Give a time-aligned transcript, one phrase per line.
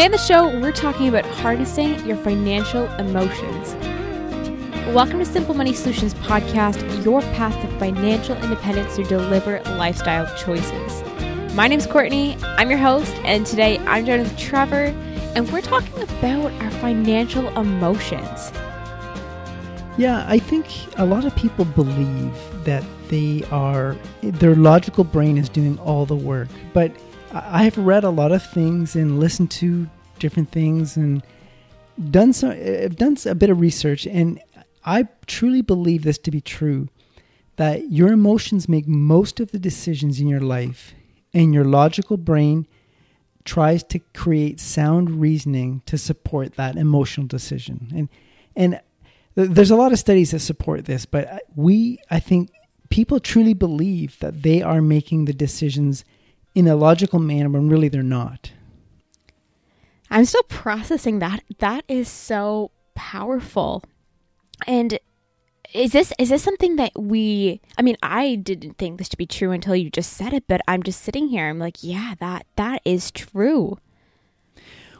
[0.00, 3.74] Today on the show, we're talking about harnessing your financial emotions.
[4.94, 11.02] Welcome to Simple Money Solutions Podcast, your path to financial independence through deliberate lifestyle choices.
[11.54, 14.84] My name's Courtney, I'm your host, and today I'm joined with Trevor,
[15.36, 18.50] and we're talking about our financial emotions.
[19.98, 22.32] Yeah, I think a lot of people believe
[22.64, 26.48] that they are, their logical brain is doing all the work.
[26.72, 26.90] But
[27.32, 31.22] I have read a lot of things and listened to different things and
[32.10, 34.40] done some, I've uh, done a bit of research, and
[34.84, 36.88] I truly believe this to be true
[37.56, 40.94] that your emotions make most of the decisions in your life,
[41.34, 42.66] and your logical brain
[43.44, 47.88] tries to create sound reasoning to support that emotional decision.
[47.94, 48.08] And
[48.56, 48.80] and
[49.34, 52.50] there's a lot of studies that support this, but uh, we I think
[52.88, 56.04] people truly believe that they are making the decisions
[56.54, 58.52] in a logical manner when really they're not.
[60.10, 61.42] I'm still processing that.
[61.58, 63.84] That is so powerful.
[64.66, 64.98] And
[65.72, 69.26] is this is this something that we I mean, I didn't think this to be
[69.26, 71.48] true until you just said it, but I'm just sitting here.
[71.48, 73.78] I'm like, yeah, that that is true.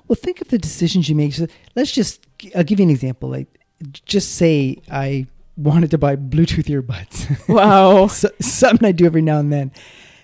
[0.06, 1.34] Well, think of the decisions you make.
[1.34, 3.28] So let's just I'll give you an example.
[3.28, 3.48] Like
[4.05, 7.48] just say I wanted to buy Bluetooth earbuds.
[7.48, 8.06] Wow.
[8.06, 9.73] so, something I do every now and then.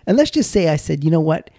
[0.07, 1.51] And let's just say I said, you know what?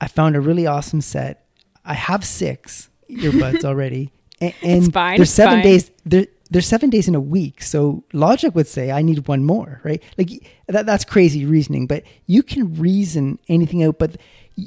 [0.00, 1.46] I found a really awesome set.
[1.84, 4.12] I have six earbuds already.
[4.40, 5.64] And, and fine, there's seven fine.
[5.64, 7.62] days there there's seven days in a week.
[7.62, 10.02] So logic would say I need one more, right?
[10.18, 10.30] Like
[10.68, 13.98] that that's crazy reasoning, but you can reason anything out.
[13.98, 14.16] But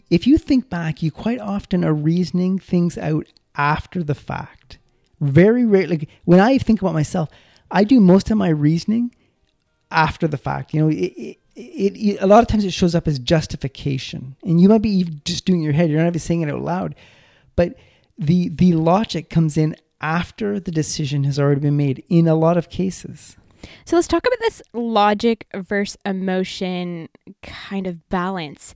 [0.10, 4.80] if you think back, you quite often are reasoning things out after the fact.
[5.20, 7.30] Very rarely like when I think about myself,
[7.72, 9.16] I do most of my reasoning
[9.92, 10.74] after the fact.
[10.74, 14.36] You know, it, it, it, it, a lot of times it shows up as justification,
[14.44, 15.90] and you might be just doing your head.
[15.90, 16.96] You're not even saying it out loud,
[17.56, 17.76] but
[18.18, 22.58] the the logic comes in after the decision has already been made in a lot
[22.58, 23.36] of cases.
[23.86, 27.10] So let's talk about this logic versus emotion
[27.42, 28.76] kind of balance.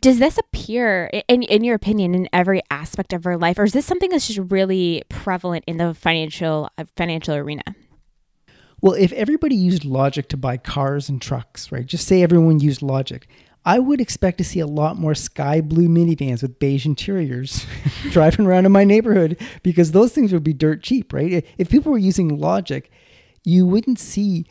[0.00, 3.72] Does this appear, in, in your opinion, in every aspect of our life, or is
[3.72, 7.62] this something that's just really prevalent in the financial uh, financial arena?
[8.84, 11.86] Well, if everybody used logic to buy cars and trucks, right?
[11.86, 13.26] Just say everyone used logic.
[13.64, 17.64] I would expect to see a lot more sky blue minivans with beige interiors
[18.10, 21.46] driving around in my neighborhood because those things would be dirt cheap, right?
[21.56, 22.90] If people were using logic,
[23.42, 24.44] you wouldn't see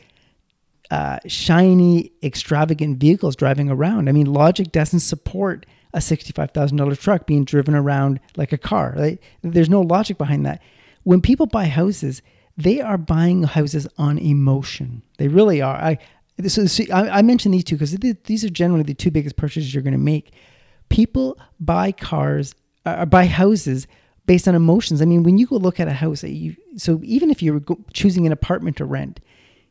[0.90, 4.08] uh, shiny, extravagant vehicles driving around.
[4.08, 8.94] I mean, logic doesn't support a $65,000 truck being driven around like a car.
[8.96, 9.20] Right?
[9.42, 10.60] There's no logic behind that.
[11.04, 12.20] When people buy houses,
[12.56, 15.02] they are buying houses on emotion.
[15.18, 15.76] They really are.
[15.76, 15.98] I,
[16.46, 19.74] so, so I, I mentioned these two because these are generally the two biggest purchases
[19.74, 20.32] you're going to make.
[20.88, 22.54] People buy cars,
[22.84, 23.86] uh, buy houses
[24.26, 25.02] based on emotions.
[25.02, 28.26] I mean, when you go look at a house, you, so even if you're choosing
[28.26, 29.20] an apartment to rent,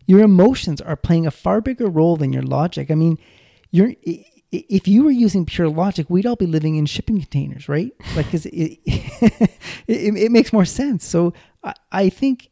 [0.06, 2.92] your emotions are playing a far bigger role than your logic.
[2.92, 3.18] I mean,
[3.72, 3.94] you're
[4.54, 7.92] if you were using pure logic, we'd all be living in shipping containers, right?
[8.16, 9.58] Like, because it, it,
[9.88, 11.06] it, makes more sense.
[11.06, 11.34] So
[11.64, 12.50] I, I think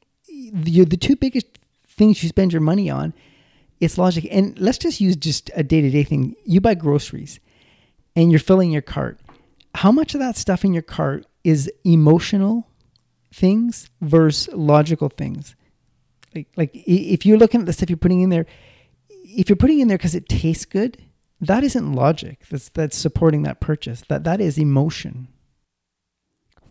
[0.51, 1.47] the, the two biggest
[1.87, 3.13] things you spend your money on
[3.81, 4.27] it's logic.
[4.31, 6.35] And let's just use just a day to day thing.
[6.45, 7.39] You buy groceries
[8.15, 9.19] and you're filling your cart.
[9.75, 12.67] How much of that stuff in your cart is emotional
[13.33, 15.55] things versus logical things?
[16.35, 18.45] Like, like if you're looking at the stuff you're putting in there,
[19.09, 20.97] if you're putting in there because it tastes good,
[21.41, 22.43] that isn't logic.
[22.51, 24.03] That's that's supporting that purchase.
[24.09, 25.27] That that is emotion.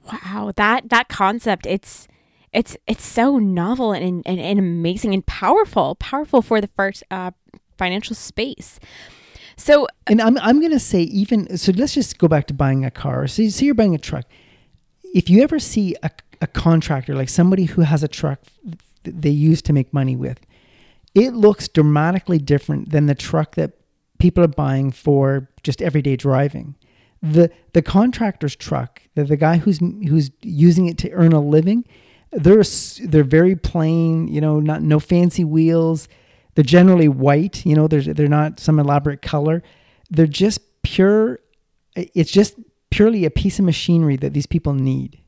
[0.06, 2.06] Wow, that that concept it's
[2.52, 7.30] it's it's so novel and, and, and amazing and powerful, powerful for the first uh,
[7.78, 8.80] financial space.
[9.56, 11.72] So, and I'm I'm gonna say even so.
[11.72, 13.26] Let's just go back to buying a car.
[13.26, 14.24] So, so you're buying a truck.
[15.14, 16.10] If you ever see a,
[16.40, 18.40] a contractor like somebody who has a truck
[19.04, 20.40] they use to make money with,
[21.14, 23.72] it looks dramatically different than the truck that
[24.18, 26.74] people are buying for just everyday driving.
[27.22, 31.84] The the contractor's truck, the, the guy who's who's using it to earn a living,
[32.32, 32.62] they're
[33.04, 36.08] they're very plain, you know, not no fancy wheels.
[36.54, 39.62] They're generally white, you know, they're they're not some elaborate color.
[40.10, 41.40] They're just pure
[41.96, 42.54] it's just
[42.90, 45.20] purely a piece of machinery that these people need.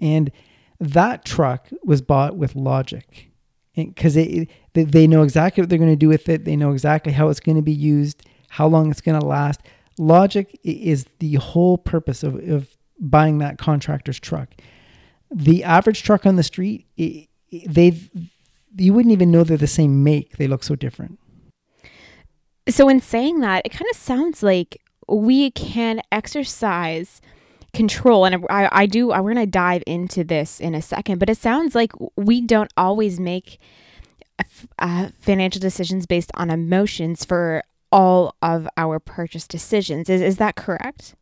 [0.00, 0.30] And
[0.78, 3.30] that truck was bought with logic
[3.74, 6.44] because they, they know exactly what they're going to do with it.
[6.44, 9.60] They know exactly how it's going to be used, how long it's going to last.
[9.98, 12.68] Logic is the whole purpose of, of
[12.98, 14.54] buying that contractor's truck
[15.30, 16.86] the average truck on the street,
[17.66, 18.10] they've
[18.78, 20.36] you wouldn't even know they're the same make.
[20.36, 21.18] They look so different.
[22.68, 27.20] So in saying that, it kind of sounds like we can exercise
[27.72, 31.18] control and I, I do I, we're going to dive into this in a second
[31.18, 33.58] but it sounds like we don't always make
[34.78, 37.62] uh, financial decisions based on emotions for
[37.92, 41.16] all of our purchase decisions is, is that correct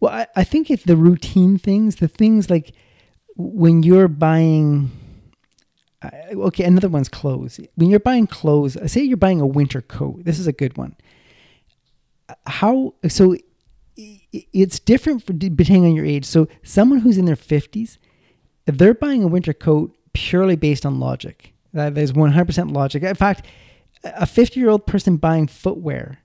[0.00, 2.74] well I, I think if the routine things the things like
[3.36, 4.90] when you're buying
[6.02, 10.24] uh, okay another one's clothes when you're buying clothes say you're buying a winter coat
[10.24, 10.96] this is a good one
[12.46, 13.36] how so
[14.32, 16.24] it's different for depending on your age.
[16.24, 17.98] So someone who's in their 50s,
[18.66, 23.02] if they're buying a winter coat purely based on logic, that is 100% logic.
[23.02, 23.46] In fact,
[24.04, 26.18] a 50 year old person buying footwear,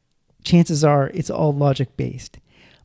[0.43, 2.39] chances are it's all logic based.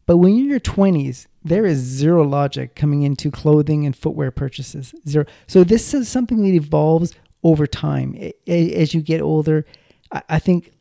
[0.06, 4.30] But when you're in your 20s, there is zero logic coming into clothing and footwear
[4.30, 4.94] purchases.
[5.08, 5.24] Zero.
[5.46, 8.16] So this is something that evolves over time.
[8.46, 9.64] As you get older,
[10.28, 10.72] I think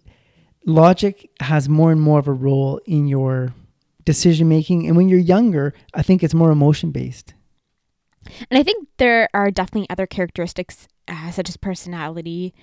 [0.65, 3.53] logic has more and more of a role in your
[4.05, 4.87] decision making.
[4.87, 7.33] And when you're younger, I think it's more emotion based.
[8.49, 12.53] And I think there are definitely other characteristics, uh, such as personality,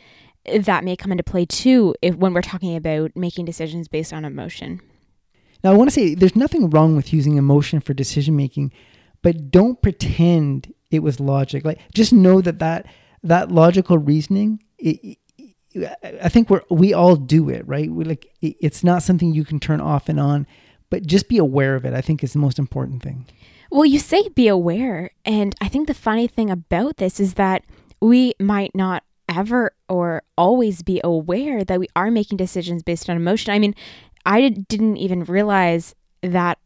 [0.44, 4.24] that may come into play too if when we're talking about making decisions based on
[4.24, 4.80] emotion.
[5.62, 8.72] Now, I want to say there's nothing wrong with using emotion for decision making,
[9.22, 11.64] but don't pretend it was logic.
[11.64, 12.86] Like, just know that that,
[13.22, 15.18] that logical reasoning, it,
[16.02, 17.90] I think we're we all do it, right?
[17.90, 20.46] We like it's not something you can turn off and on
[20.90, 21.94] but just be aware of it.
[21.94, 23.26] I think is the most important thing.
[23.70, 27.64] Well, you say be aware, and I think the funny thing about this is that
[28.00, 33.16] we might not ever or always be aware that we are making decisions based on
[33.16, 33.52] emotion.
[33.52, 33.74] I mean,
[34.28, 36.58] I didn't even realize that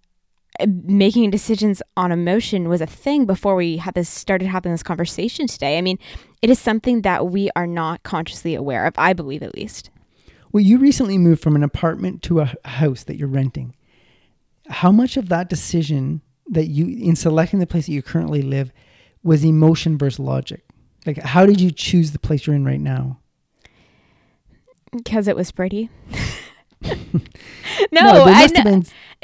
[0.61, 4.83] uh, making decisions on emotion was a thing before we had this started having this
[4.83, 5.79] conversation today.
[5.79, 5.99] I mean,
[6.43, 9.91] it is something that we are not consciously aware of, I believe at least.
[10.51, 13.75] Well, you recently moved from an apartment to a house that you're renting
[14.69, 18.73] how much of that decision that you in selecting the place that you currently live
[19.23, 20.65] was emotion versus logic
[21.07, 23.19] like how did you choose the place you're in right now
[24.93, 25.89] because it was pretty
[27.93, 28.47] no, no I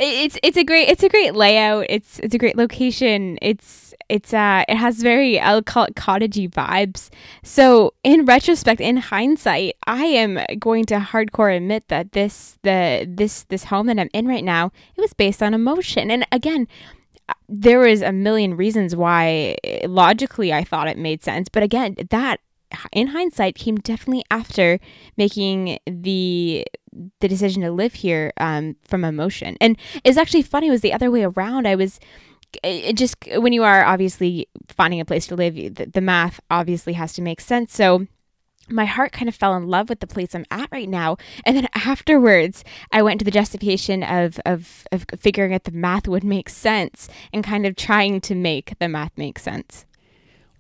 [0.00, 4.32] it's it's a great it's a great layout it's it's a great location it's it's
[4.32, 7.10] uh it has very I'll call it cottagey vibes.
[7.42, 13.44] So in retrospect, in hindsight, I am going to hardcore admit that this the this
[13.44, 16.10] this home that I'm in right now, it was based on emotion.
[16.10, 16.68] And again,
[17.28, 21.48] uh, there was a million reasons why logically I thought it made sense.
[21.48, 22.40] But again, that
[22.92, 24.78] in hindsight came definitely after
[25.16, 26.66] making the
[27.20, 29.56] the decision to live here um, from emotion.
[29.60, 31.66] And it's actually funny, it was the other way around.
[31.66, 32.00] I was
[32.62, 36.94] it just when you are obviously finding a place to live, the, the math obviously
[36.94, 37.74] has to make sense.
[37.74, 38.06] So
[38.70, 41.16] my heart kind of fell in love with the place I'm at right now.
[41.44, 46.08] And then afterwards, I went to the justification of, of, of figuring out the math
[46.08, 49.86] would make sense and kind of trying to make the math make sense.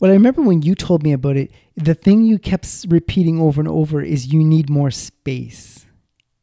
[0.00, 3.60] Well, I remember when you told me about it, the thing you kept repeating over
[3.60, 5.86] and over is you need more space.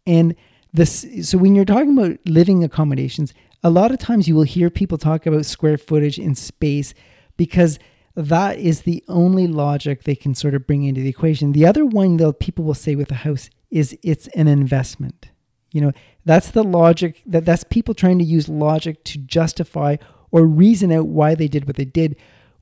[0.05, 0.35] And
[0.73, 4.69] this, so when you're talking about living accommodations, a lot of times you will hear
[4.69, 6.93] people talk about square footage in space
[7.37, 7.79] because
[8.15, 11.51] that is the only logic they can sort of bring into the equation.
[11.51, 15.29] The other one that people will say with a house is it's an investment.
[15.71, 15.91] You know,
[16.23, 19.97] that's the logic that that's people trying to use logic to justify
[20.31, 22.15] or reason out why they did what they did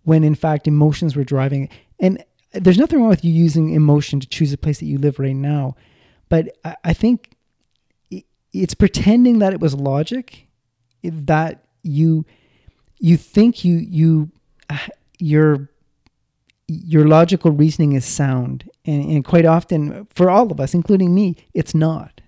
[0.03, 1.71] when in fact emotions were driving it.
[1.99, 5.19] And there's nothing wrong with you using emotion to choose a place that you live
[5.19, 5.75] right now.
[6.29, 7.32] But I, I think
[8.53, 10.47] it's pretending that it was logic
[11.03, 12.25] that you
[12.99, 14.31] you think you you
[14.69, 14.77] uh,
[15.19, 15.69] your
[16.67, 18.69] your logical reasoning is sound.
[18.85, 22.21] And, and quite often for all of us including me it's not.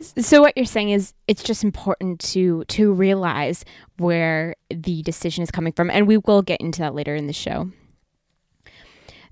[0.00, 3.64] So what you're saying is it's just important to to realize
[3.98, 5.90] where the decision is coming from.
[5.90, 7.70] And we will get into that later in the show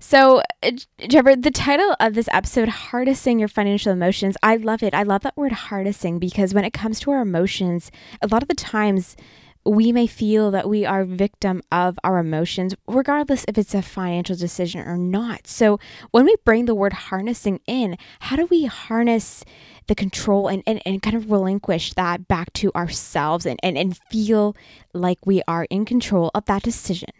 [0.03, 0.71] so, uh,
[1.09, 4.93] Trevor, the title of this episode, Harnessing Your Financial Emotions, I love it.
[4.93, 7.89] I love that word harnessing because when it comes to our emotions,
[8.21, 9.15] a lot of the times
[9.65, 14.35] we may feel that we are victim of our emotions, regardless if it's a financial
[14.35, 15.47] decision or not.
[15.47, 15.79] So,
[16.11, 19.45] when we bring the word harnessing in, how do we harness
[19.87, 23.97] the control and, and, and kind of relinquish that back to ourselves and, and, and
[24.11, 24.53] feel
[24.93, 27.11] like we are in control of that decision?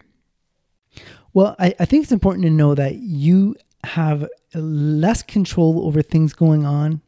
[1.33, 6.33] Well, I, I think it's important to know that you have less control over things
[6.33, 7.01] going on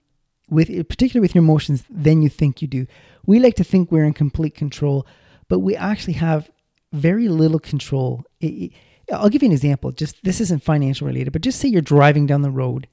[0.49, 2.87] with particularly with your emotions than you think you do.
[3.25, 5.07] We like to think we're in complete control,
[5.47, 6.49] but we actually have
[6.91, 8.23] very little control.
[8.39, 8.71] It, it,
[9.11, 9.91] I'll give you an example.
[9.91, 12.87] Just this isn't financial related, but just say you're driving down the road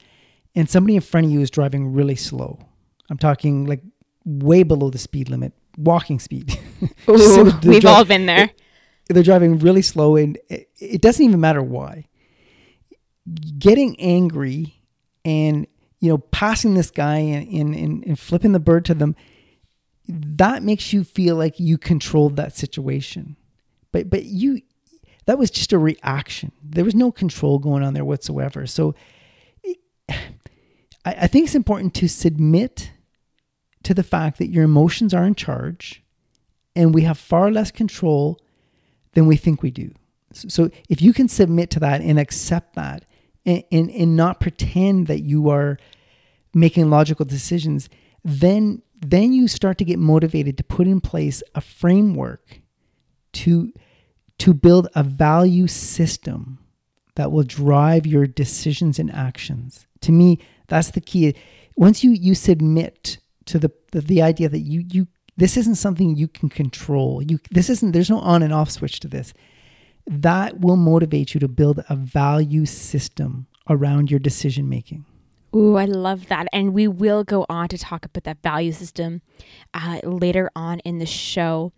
[0.55, 2.59] and somebody in front of you is driving really slow.
[3.09, 3.81] I'm talking like
[4.25, 6.57] way below the speed limit, walking speed.
[7.09, 8.49] Ooh, we've dri- all been there.
[9.09, 12.07] They're driving really slow and it, doesn't even matter why.
[13.57, 14.81] Getting angry
[15.25, 15.67] and
[15.99, 19.15] you know passing this guy and, and, and, and flipping the bird to them
[20.07, 23.37] that makes you feel like you controlled that situation.
[23.91, 24.61] But but you
[25.25, 26.51] that was just a reaction.
[26.61, 28.67] There was no control going on there whatsoever.
[28.67, 28.95] So
[30.09, 30.15] I,
[31.05, 32.91] I think it's important to submit
[33.83, 36.03] to the fact that your emotions are in charge
[36.75, 38.39] and we have far less control
[39.13, 39.91] than we think we do.
[40.33, 43.05] So if you can submit to that and accept that
[43.45, 45.77] and, and, and not pretend that you are
[46.53, 47.89] making logical decisions,
[48.23, 52.61] then then you start to get motivated to put in place a framework
[53.33, 53.73] to
[54.39, 56.59] to build a value system
[57.15, 59.85] that will drive your decisions and actions.
[60.01, 61.35] To me, that's the key.
[61.75, 66.15] Once you you submit to the the, the idea that you you this isn't something
[66.15, 67.21] you can control.
[67.21, 69.33] You this isn't there's no on and off switch to this.
[70.05, 75.05] That will motivate you to build a value system around your decision making.
[75.55, 76.47] Ooh, I love that.
[76.51, 79.21] And we will go on to talk about that value system
[79.73, 81.71] uh, later on in the show.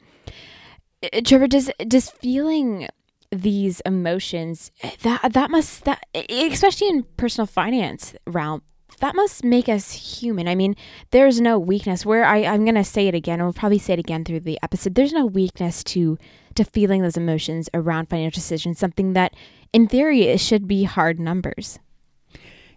[1.03, 2.87] Uh, Trevor, does does feeling
[3.31, 4.71] these emotions
[5.01, 8.61] that that must that especially in personal finance realm
[8.99, 10.47] that must make us human.
[10.47, 10.75] I mean,
[11.11, 12.05] there's no weakness.
[12.05, 14.59] Where I, I'm gonna say it again, and we'll probably say it again through the
[14.61, 14.95] episode.
[14.95, 16.17] There's no weakness to
[16.55, 18.79] to feeling those emotions around financial decisions.
[18.79, 19.33] Something that,
[19.73, 21.79] in theory, it should be hard numbers.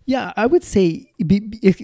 [0.04, 1.12] Yeah, I would say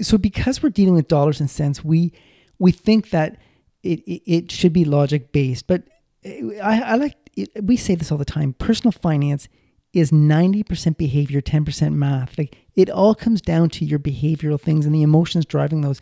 [0.02, 2.12] so because we're dealing with dollars and cents, we
[2.58, 3.38] we think that
[3.82, 5.66] it it, it should be logic based.
[5.66, 5.84] But
[6.24, 8.54] eh, I, I like it, we say this all the time.
[8.54, 9.48] Personal finance
[9.92, 12.36] is 90% behavior, 10% math.
[12.36, 16.00] Like it all comes down to your behavioral things and the emotions driving those.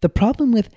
[0.00, 0.70] The problem with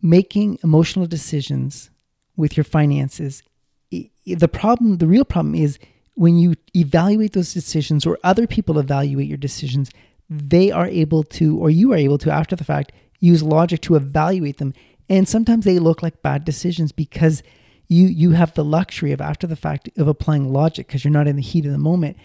[0.00, 1.90] making emotional decisions
[2.36, 3.42] with your finances,
[3.90, 5.78] the problem, the real problem is
[6.14, 9.90] when you evaluate those decisions or other people evaluate your decisions,
[10.28, 13.96] they are able to, or you are able to, after the fact, use logic to
[13.96, 14.74] evaluate them.
[15.08, 17.42] And sometimes they look like bad decisions because
[17.88, 21.26] you you have the luxury of after the fact of applying logic because you're not
[21.26, 22.16] in the heat of the moment.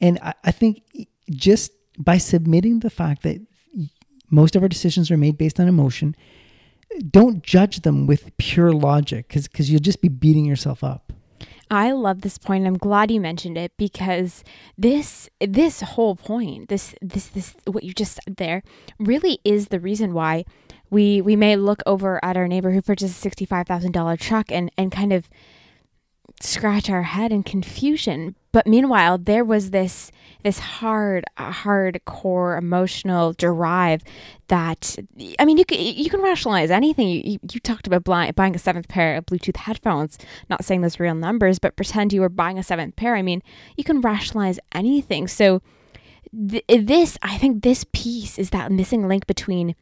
[0.00, 0.82] And I, I think
[1.30, 3.40] just by submitting the fact that
[4.30, 6.14] most of our decisions are made based on emotion,
[7.10, 11.12] don't judge them with pure logic because you'll just be beating yourself up.
[11.70, 12.66] I love this point.
[12.66, 14.42] I'm glad you mentioned it because
[14.76, 18.64] this this whole point, this this this what you just said there,
[18.98, 20.44] really is the reason why
[20.90, 24.16] we we may look over at our neighbor who purchased a sixty five thousand dollar
[24.16, 25.30] truck and and kind of
[26.42, 28.34] scratch our head in confusion.
[28.52, 30.10] But meanwhile, there was this
[30.42, 34.02] this hard, hardcore emotional drive
[34.48, 34.96] that
[35.38, 37.08] I mean, you can you can rationalize anything.
[37.08, 40.18] You, you talked about buying a seventh pair of Bluetooth headphones.
[40.48, 43.14] Not saying those real numbers, but pretend you were buying a seventh pair.
[43.14, 43.42] I mean,
[43.76, 45.28] you can rationalize anything.
[45.28, 45.62] So
[46.32, 49.74] th- this, I think, this piece is that missing link between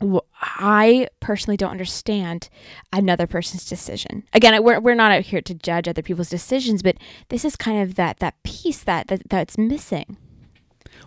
[0.00, 2.48] I personally don't understand
[2.92, 4.24] another person's decision.
[4.32, 6.96] Again, we're, we're not out here to judge other people's decisions, but
[7.30, 10.18] this is kind of that that piece that, that that's missing.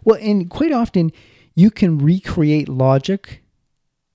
[0.04, 1.12] Well, and quite often
[1.56, 3.44] you can recreate logic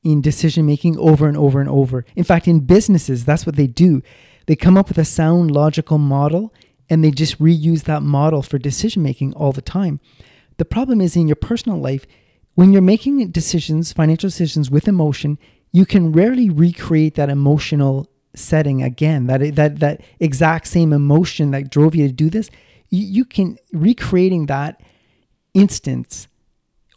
[0.02, 2.04] in decision making over and over and over.
[2.16, 4.02] In fact, in businesses, that's what they do.
[4.46, 6.52] They come up with a sound logical model
[6.90, 10.00] and they just reuse that model for decision making all the time.
[10.58, 12.06] The problem is in your personal life,
[12.54, 15.38] when you're making decisions, financial decisions with emotion,
[15.72, 19.26] you can rarely recreate that emotional setting again.
[19.26, 22.50] That that that exact same emotion that drove you to do this,
[22.90, 24.80] you, can recreating that
[25.52, 26.28] instance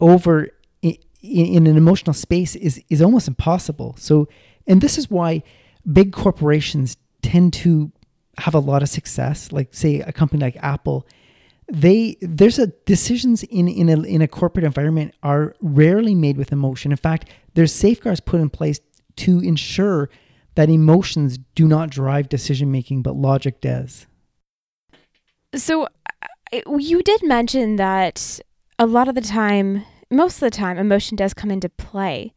[0.00, 0.48] over
[0.82, 3.96] in, in an emotional space is is almost impossible.
[3.98, 4.28] So,
[4.66, 5.42] and this is why
[5.90, 7.90] big corporations tend to
[8.38, 9.50] have a lot of success.
[9.50, 11.06] Like say a company like Apple
[11.70, 16.52] they there's a decisions in in a in a corporate environment are rarely made with
[16.52, 16.90] emotion.
[16.90, 18.80] In fact, there's safeguards put in place
[19.16, 20.08] to ensure
[20.54, 24.06] that emotions do not drive decision making, but logic does.
[25.54, 25.88] So
[26.52, 28.40] you did mention that
[28.78, 32.32] a lot of the time, most of the time, emotion does come into play.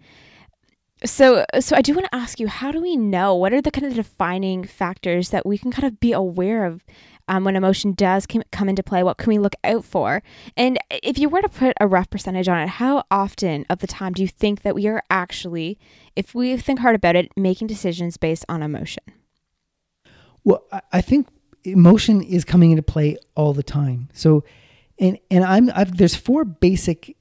[1.04, 3.34] So, so I do want to ask you, how do we know?
[3.34, 6.86] What are the kind of defining factors that we can kind of be aware of
[7.32, 9.04] um, when emotion does come into play?
[9.04, 10.22] What can we look out for?
[10.58, 13.88] And if you were to put a rough percentage on it, how often of the
[13.88, 15.80] time do you think that we are actually,
[16.14, 19.04] if we think hard about it, making decisions based on emotion?
[20.44, 21.30] Well, I think
[21.64, 24.10] emotion is coming into play all the time.
[24.12, 24.44] So,
[25.00, 27.16] and and I'm I've, there's four basic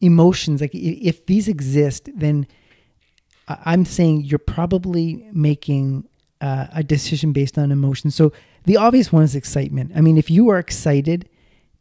[0.00, 0.62] emotions.
[0.62, 2.46] Like if these exist, then
[3.46, 6.08] I'm saying you're probably making
[6.40, 8.10] uh, a decision based on emotion.
[8.10, 8.32] So
[8.64, 9.92] the obvious one is excitement.
[9.94, 11.28] I mean, if you are excited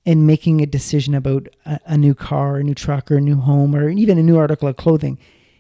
[0.06, 3.36] and making a decision about a, a new car, a new truck, or a new
[3.36, 5.20] home, or even a new article of clothing,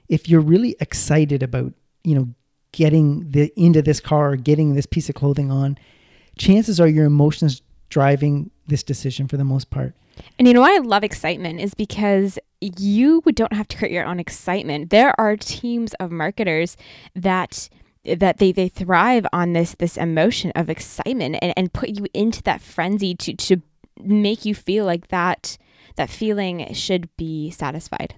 [0.09, 1.73] if you're really excited about,
[2.03, 2.27] you know,
[2.71, 5.77] getting the into this car or getting this piece of clothing on,
[6.37, 9.93] chances are your emotions driving this decision for the most part.
[10.39, 14.05] And you know why I love excitement is because you don't have to create your
[14.05, 14.89] own excitement.
[14.89, 16.77] There are teams of marketers
[17.15, 17.69] that
[18.03, 22.41] that they, they thrive on this this emotion of excitement and, and put you into
[22.43, 23.61] that frenzy to to
[24.03, 25.57] make you feel like that
[25.95, 28.15] that feeling should be satisfied.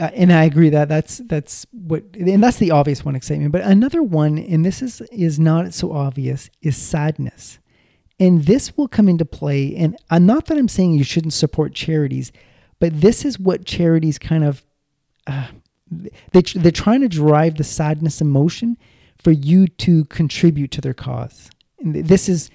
[0.00, 3.52] Uh, and I agree that that's that's what and that's the obvious one excitement.
[3.52, 7.58] But another one, and this is is not so obvious, is sadness.
[8.20, 9.74] And this will come into play.
[9.74, 12.30] And uh, not that I'm saying you shouldn't support charities,
[12.78, 14.64] but this is what charities kind of
[15.26, 15.48] uh,
[16.32, 18.76] they they're trying to drive the sadness emotion
[19.18, 21.50] for you to contribute to their cause.
[21.78, 22.50] And this is,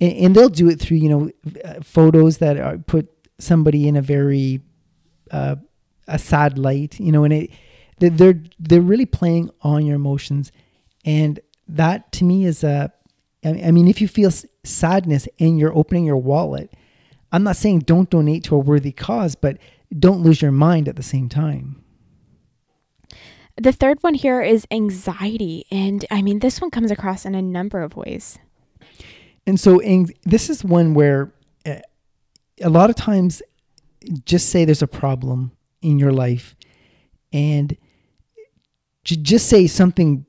[0.00, 1.30] and they'll do it through you know
[1.64, 3.08] uh, photos that are put
[3.38, 4.60] somebody in a very
[5.30, 5.56] uh,
[6.08, 7.50] a sad light, you know, and it
[7.98, 10.52] they're they're really playing on your emotions,
[11.04, 12.92] and that to me is a
[13.44, 14.30] I mean, if you feel
[14.64, 16.72] sadness and you're opening your wallet,
[17.32, 19.56] I'm not saying don't donate to a worthy cause, but
[19.98, 21.79] don't lose your mind at the same time.
[23.56, 25.66] The third one here is anxiety.
[25.70, 28.38] And I mean, this one comes across in a number of ways.
[29.46, 29.80] And so,
[30.24, 31.32] this is one where
[31.64, 31.80] eh,
[32.60, 33.42] a lot of times,
[34.24, 35.52] just say there's a problem
[35.82, 36.54] in your life
[37.32, 37.76] and
[39.04, 40.24] just say something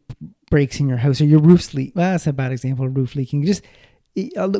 [0.49, 1.93] breaks in your house or your roof's leak.
[1.95, 3.45] Well, that's a bad example of roof leaking.
[3.45, 3.63] Just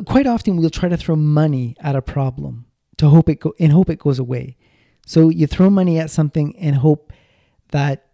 [0.06, 2.66] quite often we'll try to throw money at a problem
[2.96, 4.56] to hope it go and hope it goes away.
[5.06, 7.12] So you throw money at something and hope
[7.70, 8.06] that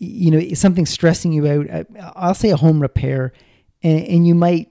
[0.00, 1.70] you know something's stressing you out.
[1.70, 3.32] Uh, I'll say a home repair,
[3.82, 4.70] and, and you might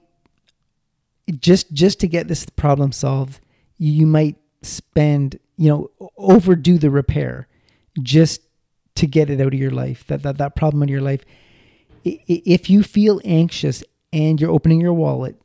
[1.38, 3.40] just just to get this problem solved,
[3.78, 7.48] you might spend you know overdo the repair
[8.02, 8.42] just
[8.96, 11.24] to get it out of your life that that, that problem in your life
[12.04, 15.40] if you feel anxious and you're opening your wallet,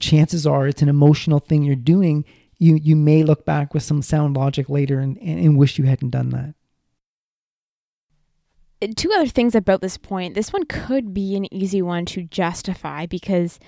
[0.00, 2.24] chances are it's an emotional thing you're doing.
[2.58, 6.10] You you may look back with some sound logic later and, and wish you hadn't
[6.10, 6.54] done that
[8.88, 10.34] two other things about this point.
[10.34, 13.58] This one could be an easy one to justify because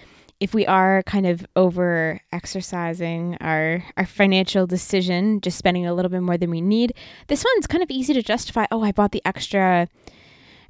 [0.40, 6.10] if we are kind of over exercising our our financial decision, just spending a little
[6.10, 6.92] bit more than we need,
[7.28, 8.66] this one's kind of easy to justify.
[8.70, 9.88] Oh, I bought the extra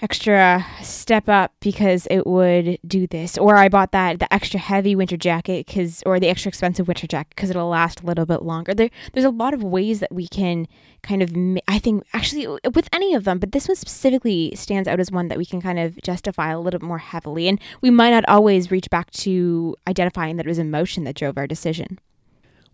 [0.05, 3.38] extra step up because it would do this.
[3.38, 7.07] Or i bought that the extra heavy winter jacket because or the extra expensive winter
[7.07, 8.75] jacket because it'll last a little bit longer.
[8.75, 10.69] There there's a lot of ways that we can
[11.03, 11.31] kind of
[11.69, 15.29] i think actually with any of them but this one specifically stands out as one
[15.29, 17.49] that we can kind of justify a little bit more heavily.
[17.49, 21.38] And we might not always reach back to identifying that it was emotion that drove
[21.38, 21.99] our decision.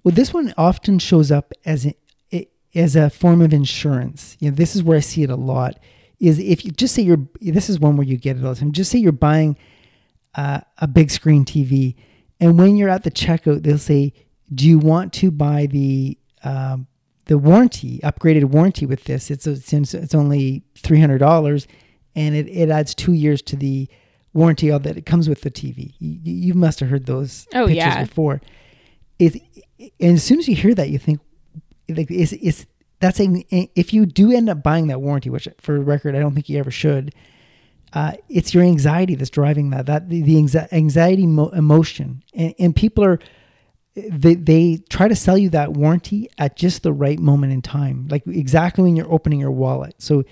[0.03, 4.37] Well this one often shows up as a, as a form of insurance.
[4.41, 5.79] You know this is where i see it a lot
[6.21, 8.61] is if you just say you're this is one where you get it all the
[8.61, 8.73] time.
[8.73, 9.57] Just say you're buying
[10.35, 11.97] uh, a big screen TV,
[12.39, 14.13] and when you're at the checkout, they'll say,
[14.55, 16.87] "Do you want to buy the um,
[17.25, 19.31] the warranty upgraded warranty with this?
[19.31, 21.67] It's since it's only three hundred dollars,
[22.15, 23.89] and it, it adds two years to the
[24.35, 25.95] warranty that it comes with the TV.
[25.99, 28.05] You, you must have heard those oh, pictures yeah.
[28.05, 28.41] before.
[29.19, 29.43] It,
[29.99, 31.21] and as soon as you hear that, you think
[31.89, 32.67] like is is
[33.01, 36.35] that's saying if you do end up buying that warranty, which for record, I don't
[36.35, 37.15] think you ever should.
[37.93, 39.87] Uh, it's your anxiety that's driving that.
[39.87, 40.39] That the, the
[40.71, 43.19] anxiety mo- emotion, and, and people are
[43.95, 48.07] they they try to sell you that warranty at just the right moment in time,
[48.09, 49.95] like exactly when you're opening your wallet.
[49.99, 50.25] So,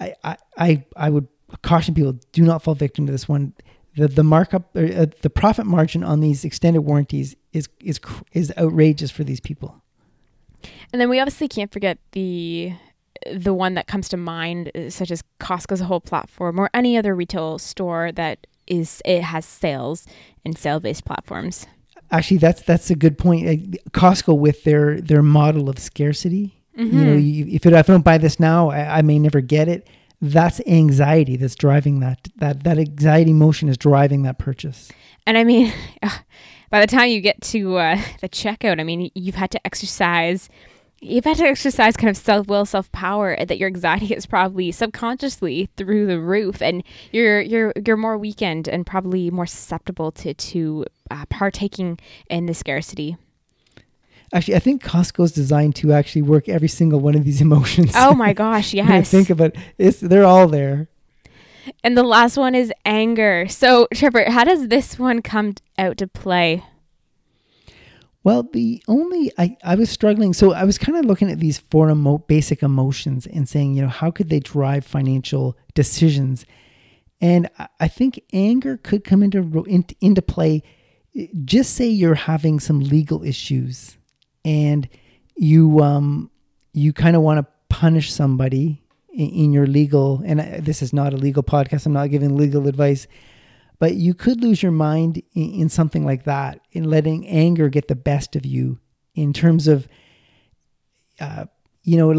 [0.00, 1.28] I I I, I would
[1.62, 3.54] caution people: do not fall victim to this one.
[3.96, 8.00] The the markup, uh, the profit margin on these extended warranties is is
[8.32, 9.82] is outrageous for these people.
[10.92, 12.72] And then we obviously can't forget the
[13.32, 17.14] the one that comes to mind, uh, such as Costco's whole platform or any other
[17.14, 20.06] retail store that is it has sales
[20.44, 21.66] and sale based platforms.
[22.10, 23.76] Actually, that's that's a good point.
[23.92, 26.54] Costco with their their model of scarcity.
[26.76, 26.98] Mm-hmm.
[26.98, 29.40] You know, you, if, it, if I don't buy this now, I, I may never
[29.40, 29.88] get it.
[30.20, 32.28] That's anxiety that's driving that.
[32.36, 34.90] That that anxiety motion is driving that purchase.
[35.26, 35.72] And I mean,
[36.70, 40.48] by the time you get to uh, the checkout, I mean, you've had to exercise
[41.00, 44.72] you've had to exercise kind of self will, self power that your anxiety is probably
[44.72, 50.34] subconsciously through the roof, and you're you're you're more weakened and probably more susceptible to
[50.34, 53.16] to uh, partaking in the scarcity.
[54.32, 57.92] Actually, I think Costco's designed to actually work every single one of these emotions.
[57.94, 59.10] Oh my gosh, yes.
[59.10, 60.88] think about it, it's they're all there.
[61.82, 63.46] And the last one is anger.
[63.48, 66.64] So, Trevor, how does this one come out to play?
[68.24, 70.34] Well, the only I, I was struggling.
[70.34, 73.82] So I was kind of looking at these four emo- basic emotions and saying, you
[73.82, 76.44] know, how could they drive financial decisions?
[77.20, 80.62] And I, I think anger could come into, into into play.
[81.44, 83.96] Just say you're having some legal issues,
[84.44, 84.88] and
[85.36, 86.30] you um
[86.72, 88.82] you kind of want to punish somebody
[89.18, 90.22] in, in your legal.
[90.24, 91.84] And I, this is not a legal podcast.
[91.84, 93.06] I'm not giving legal advice
[93.78, 97.88] but you could lose your mind in, in something like that, in letting anger get
[97.88, 98.78] the best of you
[99.14, 99.88] in terms of,
[101.20, 101.46] uh,
[101.82, 102.10] you know,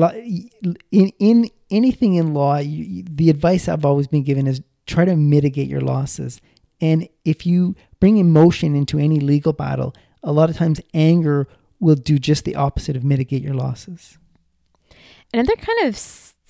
[0.92, 5.16] in, in anything in law, you, the advice I've always been given is try to
[5.16, 6.42] mitigate your losses.
[6.82, 11.48] And if you bring emotion into any legal battle, a lot of times anger
[11.80, 14.18] will do just the opposite of mitigate your losses.
[15.34, 15.96] Another kind of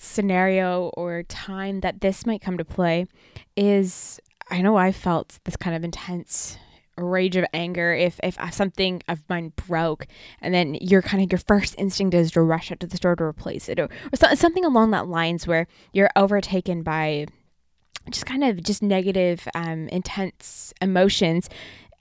[0.02, 3.06] scenario or time that this might come to play
[3.54, 4.18] is
[4.50, 6.56] I know I felt this kind of intense
[6.96, 10.06] rage of anger if if something of mine broke
[10.40, 13.14] and then your kind of your first instinct is to rush out to the store
[13.16, 17.26] to replace it or, or so, something along that lines where you're overtaken by
[18.08, 21.50] just kind of just negative um, intense emotions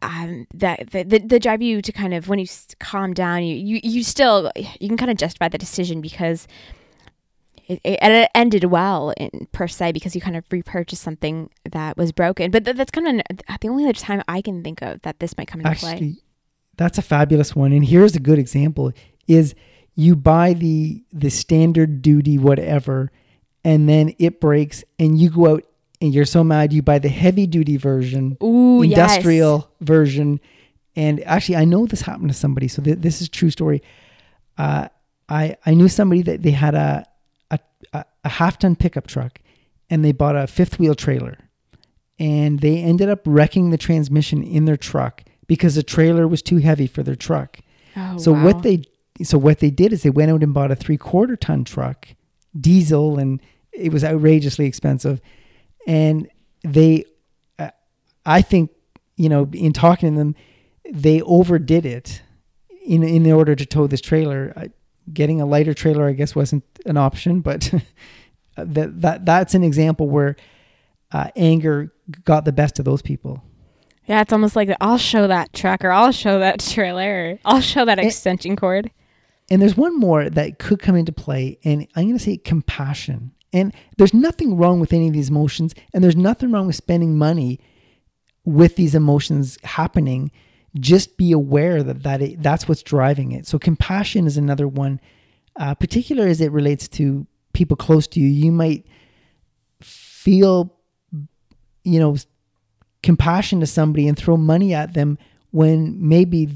[0.01, 2.47] um, that, that, that drive you to kind of when you
[2.79, 6.47] calm down you, you you still you can kind of justify the decision because
[7.69, 11.95] it, it, it ended well in, per se because you kind of repurchased something that
[11.97, 12.49] was broken.
[12.49, 15.37] But th- that's kind of the only other time I can think of that this
[15.37, 16.15] might come into Actually, play.
[16.77, 17.71] That's a fabulous one.
[17.71, 18.91] And here's a good example:
[19.27, 19.53] is
[19.95, 23.11] you buy the the standard duty whatever,
[23.63, 25.63] and then it breaks, and you go out
[26.01, 29.87] and you're so mad you buy the heavy duty version, Ooh, industrial yes.
[29.87, 30.39] version.
[30.95, 33.83] And actually, I know this happened to somebody, so th- this is true story.
[34.57, 34.87] Uh,
[35.29, 37.05] I I knew somebody that they had a
[37.93, 39.39] a, a half ton pickup truck
[39.89, 41.37] and they bought a fifth wheel trailer
[42.19, 46.57] and they ended up wrecking the transmission in their truck because the trailer was too
[46.57, 47.59] heavy for their truck.
[47.95, 48.45] Oh, so wow.
[48.45, 48.83] what they
[49.23, 52.07] so what they did is they went out and bought a three quarter ton truck,
[52.59, 55.21] diesel, and it was outrageously expensive.
[55.87, 56.29] And
[56.63, 57.05] they,
[57.57, 57.71] uh,
[58.25, 58.71] I think,
[59.17, 60.35] you know, in talking to them,
[60.91, 62.21] they overdid it
[62.85, 64.53] in in order to tow this trailer
[65.13, 67.73] getting a lighter trailer, I guess, wasn't an option, but
[68.57, 70.35] that that that's an example where
[71.11, 71.93] uh, anger
[72.23, 73.43] got the best of those people.
[74.05, 77.61] Yeah, it's almost like I'll show that truck, or I'll show that trailer, or I'll
[77.61, 78.91] show that extension and, cord.
[79.49, 83.31] And there's one more that could come into play, and I'm going to say compassion.
[83.51, 87.17] And there's nothing wrong with any of these emotions, and there's nothing wrong with spending
[87.17, 87.59] money
[88.45, 90.31] with these emotions happening
[90.75, 93.47] just be aware that, that it, that's what's driving it.
[93.47, 94.99] So compassion is another one,
[95.55, 98.27] uh, particular as it relates to people close to you.
[98.27, 98.85] You might
[99.81, 100.75] feel,
[101.83, 102.17] you know,
[103.01, 105.17] compassion to somebody and throw money at them
[105.51, 106.49] when maybe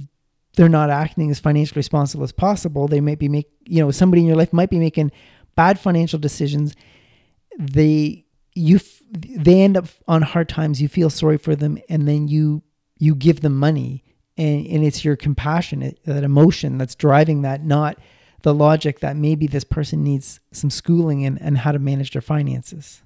[0.55, 2.87] they're not acting as financially responsible as possible.
[2.87, 5.11] They might be make, you know, somebody in your life might be making
[5.55, 6.75] bad financial decisions.
[7.57, 8.79] They you
[9.11, 10.81] they end up on hard times.
[10.81, 12.61] You feel sorry for them, and then you
[13.03, 14.03] you give them money
[14.37, 17.97] and, and it's your compassion, that emotion that's driving that, not
[18.43, 22.21] the logic that maybe this person needs some schooling in and how to manage their
[22.21, 23.03] finances.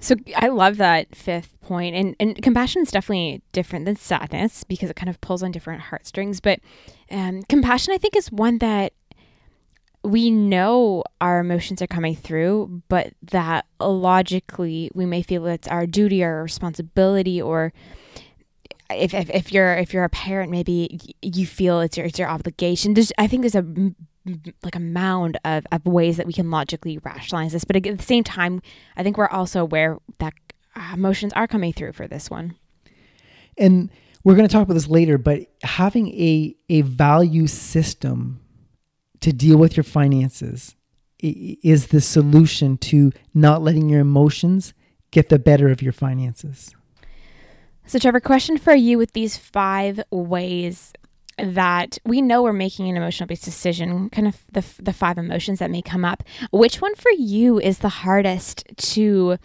[0.00, 4.90] So I love that fifth point, and and compassion is definitely different than sadness because
[4.90, 6.40] it kind of pulls on different heartstrings.
[6.40, 6.58] But
[7.08, 8.94] um, compassion, I think, is one that
[10.02, 15.86] we know our emotions are coming through, but that logically we may feel it's our
[15.86, 17.72] duty or responsibility or
[18.96, 22.28] if, if, if you're if you're a parent, maybe you feel it's your it's your
[22.28, 22.94] obligation.
[22.94, 23.64] There's I think there's a
[24.62, 28.02] like a mound of, of ways that we can logically rationalize this, but at the
[28.02, 28.62] same time,
[28.96, 30.32] I think we're also aware that
[30.76, 32.54] uh, emotions are coming through for this one.
[33.58, 33.90] And
[34.24, 38.40] we're going to talk about this later, but having a a value system
[39.20, 40.76] to deal with your finances
[41.20, 44.74] is the solution to not letting your emotions
[45.12, 46.74] get the better of your finances.
[47.92, 50.94] So, Trevor, question for you with these five ways
[51.36, 55.58] that we know we're making an emotional based decision, kind of the, the five emotions
[55.58, 56.22] that may come up.
[56.50, 59.36] Which one for you is the hardest to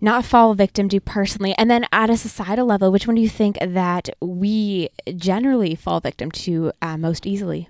[0.00, 1.54] not fall victim to personally?
[1.56, 6.00] And then at a societal level, which one do you think that we generally fall
[6.00, 7.68] victim to uh, most easily?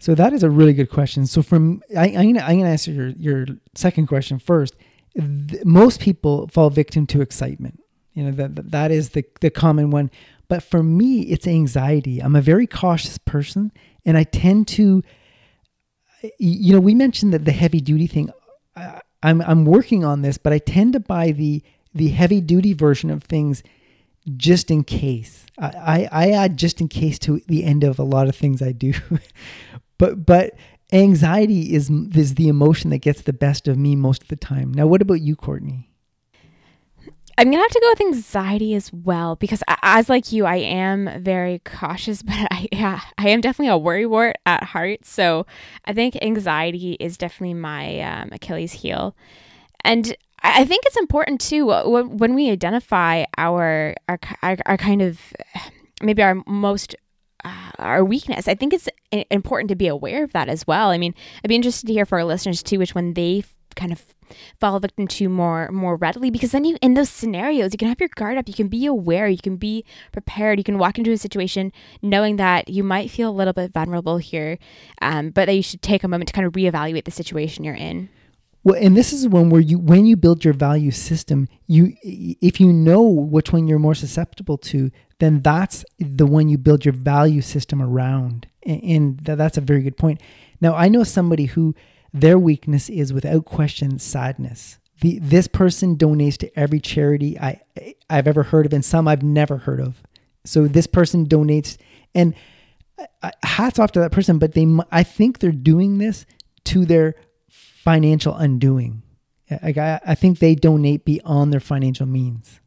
[0.00, 1.26] So that is a really good question.
[1.26, 4.74] So from I, am gonna I'm gonna answer your your second question first.
[5.14, 7.78] Th- most people fall victim to excitement.
[8.14, 10.10] You know that that is the the common one.
[10.48, 12.20] But for me, it's anxiety.
[12.20, 13.72] I'm a very cautious person,
[14.04, 15.02] and I tend to.
[16.38, 18.30] You know, we mentioned that the heavy duty thing.
[18.76, 21.62] I, I'm I'm working on this, but I tend to buy the
[21.94, 23.62] the heavy duty version of things
[24.36, 25.46] just in case.
[25.58, 28.62] I, I, I add just in case to the end of a lot of things
[28.62, 28.94] I do.
[29.98, 30.54] but but
[30.92, 34.72] anxiety is is the emotion that gets the best of me most of the time.
[34.72, 35.91] Now, what about you, Courtney?
[37.38, 41.10] I'm gonna have to go with anxiety as well because, as like you, I am
[41.22, 45.04] very cautious, but I yeah, I am definitely a worrywart at heart.
[45.04, 45.46] So
[45.84, 49.16] I think anxiety is definitely my um, Achilles heel,
[49.84, 55.20] and I think it's important too when we identify our our our, our kind of
[56.02, 56.96] maybe our most
[57.44, 58.48] uh, our weakness.
[58.48, 58.88] I think it's
[59.30, 60.90] important to be aware of that as well.
[60.90, 61.14] I mean,
[61.44, 64.04] I'd be interested to hear for our listeners too, which one they kind of
[64.58, 68.00] fall victim to more more readily because then you in those scenarios you can have
[68.00, 71.12] your guard up you can be aware you can be prepared you can walk into
[71.12, 74.58] a situation knowing that you might feel a little bit vulnerable here
[75.02, 77.74] um, but that you should take a moment to kind of reevaluate the situation you're
[77.74, 78.08] in
[78.64, 82.60] well, and this is one where you, when you build your value system, you, if
[82.60, 86.94] you know which one you're more susceptible to, then that's the one you build your
[86.94, 88.46] value system around.
[88.64, 90.20] And, that's a very good point.
[90.60, 91.74] Now, I know somebody who
[92.12, 94.78] their weakness is without question sadness.
[95.00, 97.60] The, this person donates to every charity I,
[98.08, 100.02] I've ever heard of, and some I've never heard of.
[100.44, 101.76] So this person donates,
[102.14, 102.34] and
[102.98, 104.38] uh, uh, hats off to that person.
[104.38, 106.26] But they, I think they're doing this
[106.64, 107.14] to their
[107.48, 109.02] financial undoing.
[109.50, 112.60] I, I think they donate beyond their financial means.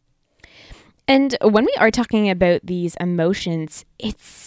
[1.08, 4.44] And when we are talking about these emotions, it's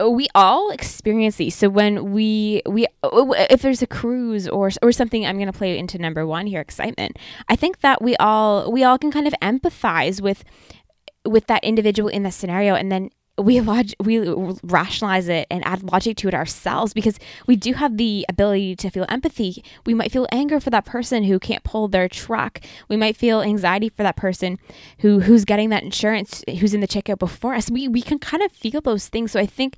[0.00, 1.54] Oh, we all experience these.
[1.54, 5.56] So when we we oh, if there's a cruise or or something, I'm going to
[5.56, 7.18] play into number one here, excitement.
[7.50, 10.42] I think that we all we all can kind of empathize with
[11.26, 13.10] with that individual in the scenario, and then
[13.40, 14.18] we log- we
[14.62, 18.90] rationalize it and add logic to it ourselves because we do have the ability to
[18.90, 19.64] feel empathy.
[19.86, 22.60] We might feel anger for that person who can't pull their truck.
[22.88, 24.58] We might feel anxiety for that person
[25.00, 27.70] who who's getting that insurance, who's in the checkout before us.
[27.70, 29.32] We we can kind of feel those things.
[29.32, 29.76] So I think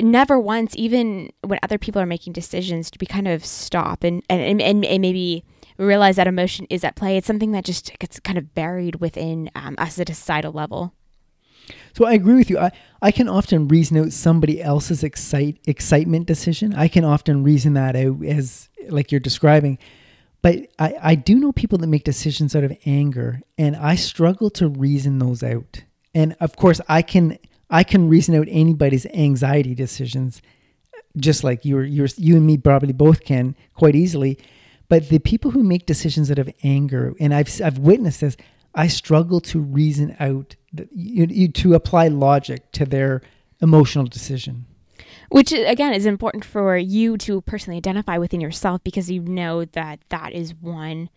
[0.00, 4.22] never once, even when other people are making decisions, to be kind of stop and
[4.28, 5.44] and and, and maybe
[5.78, 7.16] realize that emotion is at play.
[7.16, 10.94] It's something that just gets kind of buried within um, us at a societal level.
[11.94, 12.58] So I agree with you.
[12.58, 12.70] I,
[13.02, 16.74] I can often reason out somebody else's excite, excitement decision.
[16.74, 19.78] I can often reason that out as like you're describing.
[20.42, 24.50] But I, I do know people that make decisions out of anger and I struggle
[24.50, 25.84] to reason those out.
[26.14, 30.42] And of course I can I can reason out anybody's anxiety decisions
[31.16, 34.38] just like you you you and me probably both can quite easily.
[34.88, 38.36] But the people who make decisions out of anger, and I've I've witnessed this,
[38.74, 43.22] I struggle to reason out, you, you, to apply logic to their
[43.60, 44.66] emotional decision.
[45.30, 50.00] Which, again, is important for you to personally identify within yourself because you know that
[50.08, 51.08] that is one,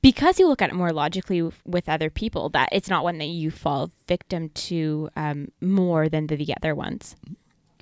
[0.00, 3.26] because you look at it more logically with other people, that it's not one that
[3.26, 7.16] you fall victim to um, more than the, the other ones.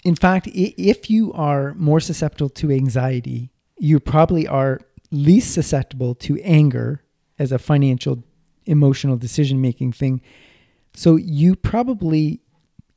[0.04, 6.40] In fact, if you are more susceptible to anxiety, you probably are least susceptible to
[6.42, 7.02] anger
[7.38, 8.24] as a financial
[8.66, 10.20] emotional decision making thing.
[10.96, 12.40] So you probably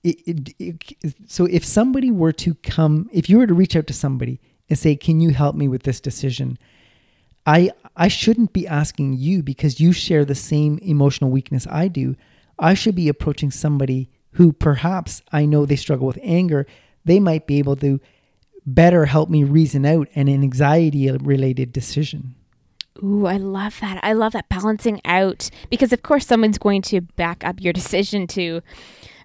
[0.04, 3.88] it, it, it, so if somebody were to come, if you were to reach out
[3.88, 6.58] to somebody and say, "Can you help me with this decision?"
[7.46, 12.16] I I shouldn't be asking you because you share the same emotional weakness I do.
[12.58, 16.66] I should be approaching somebody who perhaps I know they struggle with anger.
[17.04, 18.00] They might be able to
[18.66, 22.36] better help me reason out an anxiety related decision.
[23.04, 24.00] Ooh, I love that.
[24.04, 28.28] I love that balancing out because, of course, someone's going to back up your decision
[28.28, 28.62] to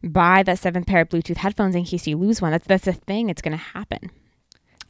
[0.03, 2.53] buy that seventh pair of Bluetooth headphones in case you lose one.
[2.53, 3.31] That's that's a thing.
[3.31, 4.11] It's going to happen.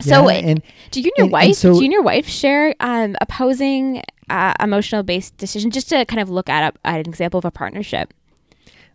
[0.00, 2.02] So, yeah, and, do you and your and, wife, and so, do you and your
[2.02, 5.72] wife share um, opposing uh, emotional based decisions?
[5.72, 8.12] Just to kind of look at, a, at an example of a partnership.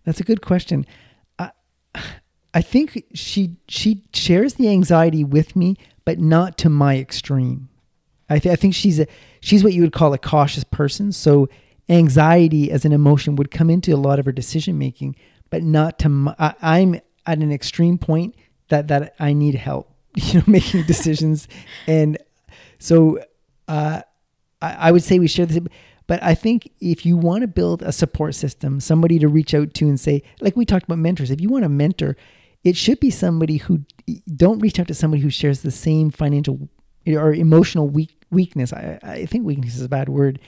[0.04, 0.86] That's a good question.
[1.38, 1.52] I,
[2.54, 7.69] I think she she shares the anxiety with me, but not to my extreme.
[8.30, 9.08] I, th- I think she's a
[9.42, 11.12] she's what you would call a cautious person.
[11.12, 11.50] So
[11.90, 15.16] anxiety as an emotion would come into a lot of her decision making,
[15.50, 16.36] but not to.
[16.38, 18.36] I'm at an extreme point
[18.70, 21.48] that that I need help, you know, making decisions,
[21.88, 22.18] and
[22.78, 23.20] so
[23.68, 24.02] uh,
[24.62, 25.60] I, I would say we share this.
[26.08, 29.76] But I think if you want to build a support system, somebody to reach out
[29.76, 32.18] to and say, like we talked about mentors, if you want a mentor,
[32.64, 33.86] it should be somebody who
[34.36, 36.68] don't reach out to somebody who shares the same financial
[37.08, 38.74] or emotional weak weakness.
[38.74, 40.40] I, I think weakness is a bad word.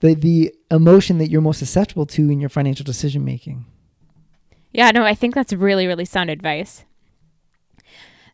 [0.00, 3.66] The the emotion that you're most susceptible to in your financial decision making.
[4.72, 6.84] Yeah, no, I think that's really really sound advice.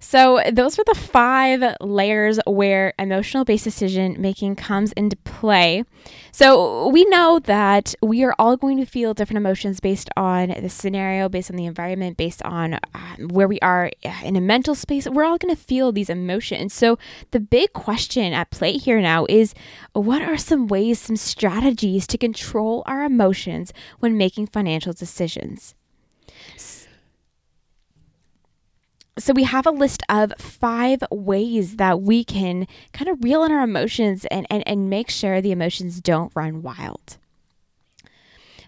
[0.00, 5.84] So, those are the five layers where emotional based decision making comes into play.
[6.30, 10.68] So, we know that we are all going to feel different emotions based on the
[10.68, 13.90] scenario, based on the environment, based on um, where we are
[14.22, 15.08] in a mental space.
[15.08, 16.72] We're all going to feel these emotions.
[16.74, 16.96] So,
[17.32, 19.52] the big question at play here now is
[19.94, 25.74] what are some ways, some strategies to control our emotions when making financial decisions?
[29.18, 33.52] So, we have a list of five ways that we can kind of reel in
[33.52, 37.18] our emotions and, and, and make sure the emotions don't run wild.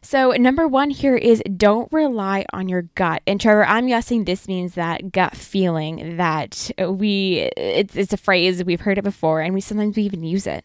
[0.02, 3.22] So, number one here is don't rely on your gut.
[3.26, 8.64] And Trevor, I'm guessing this means that gut feeling that we, it's, it's a phrase,
[8.64, 10.64] we've heard it before, and we sometimes we even use it.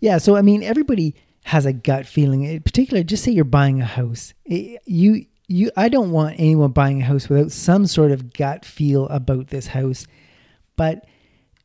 [0.00, 0.18] Yeah.
[0.18, 3.86] So, I mean, everybody has a gut feeling, in particular, just say you're buying a
[3.86, 4.34] house.
[4.44, 9.06] You, you I don't want anyone buying a house without some sort of gut feel
[9.08, 10.06] about this house.
[10.76, 11.06] But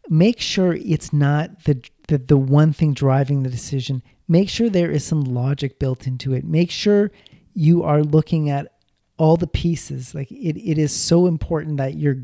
[0.10, 4.02] make sure it's not the the, the one thing driving the decision.
[4.28, 6.44] Make sure there is some logic built into it.
[6.44, 7.12] Make sure
[7.54, 8.74] you are looking at
[9.18, 10.14] all the pieces.
[10.14, 12.18] Like it, it is so important that your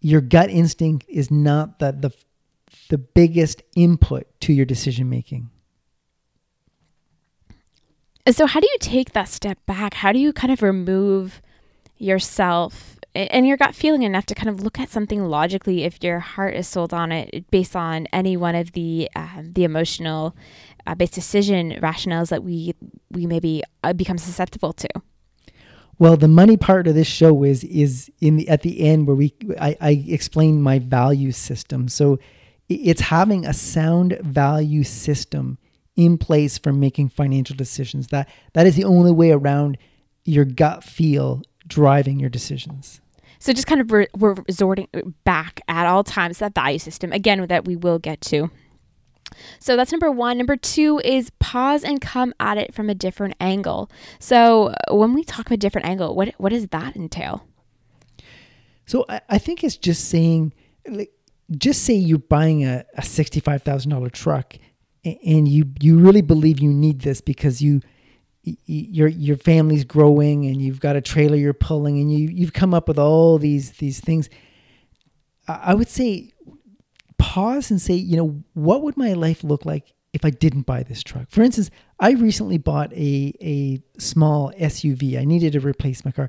[0.00, 2.12] your gut instinct is not the the
[2.88, 5.50] the biggest input to your decision making.
[8.30, 9.94] So, how do you take that step back?
[9.94, 11.40] How do you kind of remove
[11.96, 16.18] yourself and your gut feeling enough to kind of look at something logically if your
[16.20, 20.36] heart is sold on it based on any one of the uh, the emotional
[20.86, 22.74] uh, based decision rationales that we
[23.10, 24.88] we maybe uh, become susceptible to?
[25.98, 29.16] Well, the money part of this show is is in the at the end where
[29.16, 31.88] we I, I explain my value system.
[31.88, 32.18] So
[32.68, 35.56] it's having a sound value system
[35.98, 38.06] in place for making financial decisions.
[38.06, 39.76] That that is the only way around
[40.24, 43.02] your gut feel driving your decisions.
[43.40, 44.88] So just kind of re- we're resorting
[45.24, 48.50] back at all times that value system again that we will get to.
[49.58, 50.38] So that's number one.
[50.38, 53.90] Number two is pause and come at it from a different angle.
[54.18, 57.44] So when we talk about a different angle, what what does that entail?
[58.86, 60.54] So I, I think it's just saying,
[60.88, 61.12] like,
[61.50, 64.54] just say you're buying a, a sixty five thousand dollar truck
[65.04, 67.80] and you you really believe you need this because you
[68.66, 72.74] your your family's growing and you've got a trailer you're pulling and you you've come
[72.74, 74.28] up with all these these things.
[75.46, 76.32] I would say
[77.18, 80.82] pause and say you know what would my life look like if i didn't buy
[80.82, 81.28] this truck?
[81.30, 86.28] For instance i recently bought a a small suv i needed to replace my car.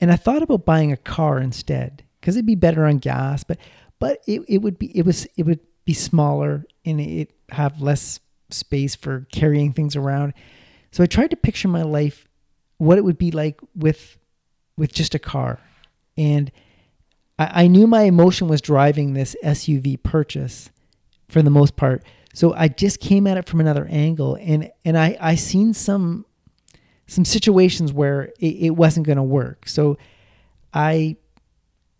[0.00, 3.58] And i thought about buying a car instead because it'd be better on gas but
[3.98, 8.20] but it, it would be it was it would be smaller and it have less
[8.50, 10.32] space for carrying things around.
[10.92, 12.26] So I tried to picture my life,
[12.78, 14.18] what it would be like with
[14.78, 15.58] with just a car,
[16.16, 16.50] and
[17.38, 20.70] I, I knew my emotion was driving this SUV purchase
[21.28, 22.04] for the most part.
[22.34, 26.26] So I just came at it from another angle, and and I I seen some
[27.06, 29.68] some situations where it, it wasn't going to work.
[29.68, 29.96] So
[30.74, 31.16] I,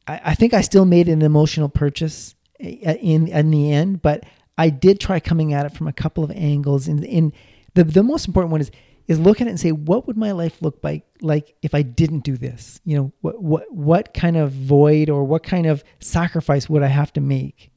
[0.07, 4.25] I I think I still made an emotional purchase eh, in in the end, but
[4.59, 6.89] I did try coming at it from a couple of angles.
[6.89, 7.33] And in
[7.75, 8.71] the the most important one is
[9.07, 11.83] is look at it and say, what would my life look like like if I
[11.83, 12.81] didn't do this?
[12.85, 16.89] You know, what what what kind of void or what kind of sacrifice would I
[16.89, 17.71] have to make?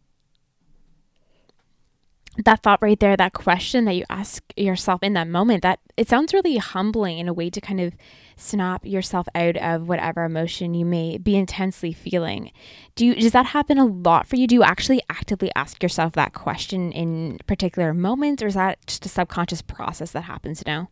[2.45, 6.07] that thought right there, that question that you ask yourself in that moment, that it
[6.07, 7.93] sounds really humbling in a way to kind of
[8.39, 12.51] snap yourself out of whatever emotion you may be intensely feeling.
[12.95, 14.47] Do you does that happen a lot for you?
[14.47, 19.05] Do you actually actively ask yourself that question in particular moments or is that just
[19.05, 20.89] a subconscious process that happens now?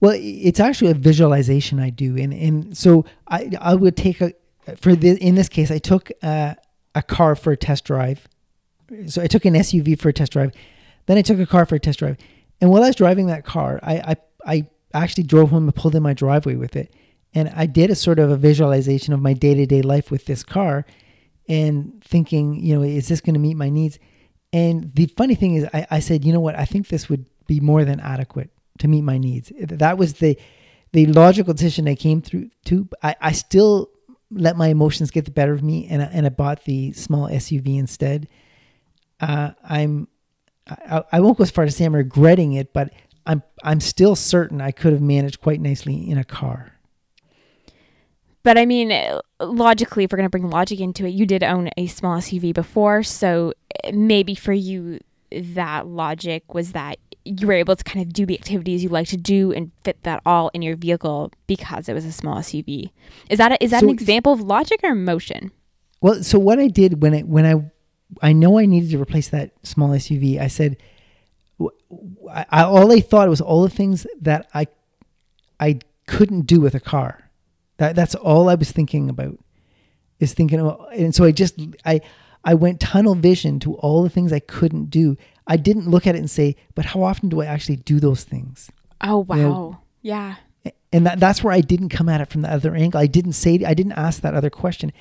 [0.00, 4.32] Well, it's actually a visualization I do and and so I I would take a
[4.76, 6.56] for this in this case I took a,
[6.94, 8.28] a car for a test drive
[9.06, 10.52] so I took an SUV for a test drive.
[11.06, 12.16] Then I took a car for a test drive.
[12.60, 14.16] And while I was driving that car, I, I,
[14.46, 14.66] I
[15.02, 16.94] actually drove home and pulled in my driveway with it.
[17.34, 20.26] And I did a sort of a visualization of my day to day life with
[20.26, 20.84] this car
[21.48, 23.98] and thinking, you know, is this going to meet my needs?
[24.52, 26.56] And the funny thing is, I, I said, you know what?
[26.56, 29.52] I think this would be more than adequate to meet my needs.
[29.58, 30.38] That was the
[30.92, 32.88] the logical decision I came through to.
[33.02, 33.90] I, I still
[34.30, 37.28] let my emotions get the better of me, and I, and I bought the small
[37.28, 38.28] SUV instead
[39.20, 40.08] uh, I'm
[40.66, 42.92] I, I won't go as far to say I'm regretting it, but
[43.26, 46.72] I'm I'm still certain I could have managed quite nicely in a car.
[48.42, 48.92] But I mean,
[49.40, 52.52] logically, if we're going to bring logic into it, you did own a small SUV
[52.52, 55.00] before, so eh, maybe for you
[55.32, 59.08] that logic was that you were able to kind of do the activities you like
[59.08, 62.90] to do and fit that all in your vehicle because it was a small SUV.
[63.30, 65.50] Is that a, is that so an example of logic or emotion?
[66.02, 67.70] Well, so what I did when I when I
[68.22, 70.76] I know I needed to replace that small SUV, I said
[71.60, 74.66] I, I, all I thought was all the things that I
[75.60, 77.30] I couldn't do with a car.
[77.78, 79.38] That that's all I was thinking about.
[80.20, 82.00] Is thinking about, and so I just I
[82.44, 85.16] I went tunnel vision to all the things I couldn't do.
[85.46, 88.24] I didn't look at it and say, but how often do I actually do those
[88.24, 88.70] things?
[89.00, 89.36] Oh wow.
[89.36, 89.78] You know?
[90.02, 90.36] Yeah.
[90.92, 93.00] And that, that's where I didn't come at it from the other angle.
[93.00, 94.92] I didn't say I didn't ask that other question.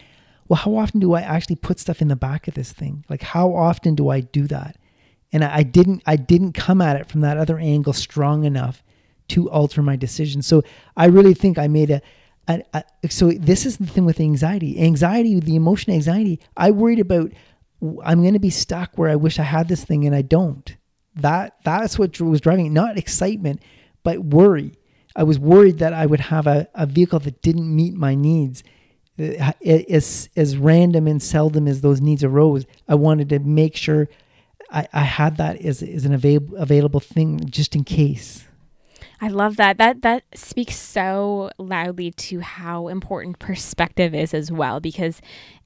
[0.47, 3.05] Well, how often do I actually put stuff in the back of this thing?
[3.09, 4.77] Like how often do I do that?
[5.33, 8.83] And I, didn't I didn't come at it from that other angle strong enough
[9.29, 10.41] to alter my decision.
[10.41, 10.63] So
[10.95, 12.01] I really think I made a,
[12.47, 14.79] a, a, so this is the thing with anxiety.
[14.79, 17.31] Anxiety, the emotion anxiety, I worried about
[18.03, 20.75] I'm going to be stuck where I wish I had this thing and I don't.
[21.15, 23.61] That that's what was driving it, not excitement,
[24.03, 24.73] but worry.
[25.15, 28.63] I was worried that I would have a, a vehicle that didn't meet my needs.
[29.19, 34.09] Uh, as as random and seldom as those needs arose, I wanted to make sure
[34.73, 38.45] I, I had that as, as an available available thing just in case.
[39.21, 39.77] I love that.
[39.77, 45.21] That that speaks so loudly to how important perspective is as well because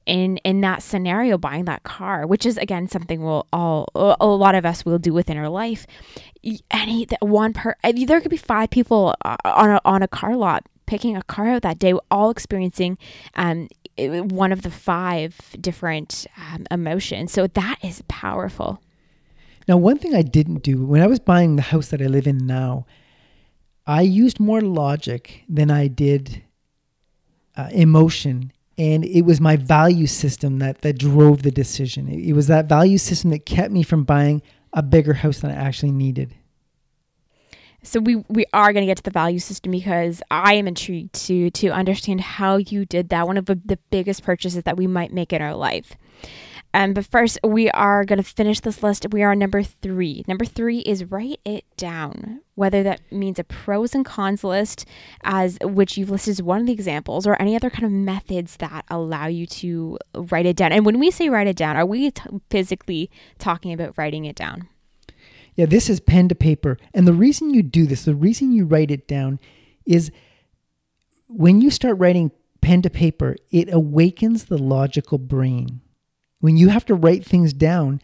[0.06, 4.54] in in that scenario buying that car, which is again something we'll all a lot
[4.54, 5.86] of us will do within our life.
[6.70, 10.64] Any one per there could be five people uh, on a, on a car lot
[10.86, 12.96] picking a car out that day, all experiencing
[13.34, 17.30] um, one of the five different um, emotions.
[17.32, 18.80] So that is powerful.
[19.68, 22.26] Now, one thing I didn't do when I was buying the house that I live
[22.26, 22.86] in now,
[23.86, 26.42] I used more logic than I did
[27.56, 28.52] uh, emotion.
[28.78, 32.08] And it was my value system that, that drove the decision.
[32.08, 34.40] It, it was that value system that kept me from buying
[34.72, 36.34] a bigger house than I actually needed.
[37.82, 41.14] So we we are going to get to the value system because I am intrigued
[41.26, 43.26] to to understand how you did that.
[43.26, 45.96] One of the, the biggest purchases that we might make in our life.
[46.74, 49.06] Um, but first, we are going to finish this list.
[49.10, 50.24] We are number three.
[50.28, 54.84] Number three is write it down, whether that means a pros and cons list,
[55.22, 58.58] as which you've listed as one of the examples, or any other kind of methods
[58.58, 60.72] that allow you to write it down.
[60.72, 64.36] And when we say write it down, are we t- physically talking about writing it
[64.36, 64.68] down?
[65.54, 66.76] Yeah, this is pen to paper.
[66.92, 69.40] And the reason you do this, the reason you write it down
[69.86, 70.12] is
[71.26, 75.80] when you start writing pen to paper, it awakens the logical brain
[76.40, 78.00] when you have to write things down,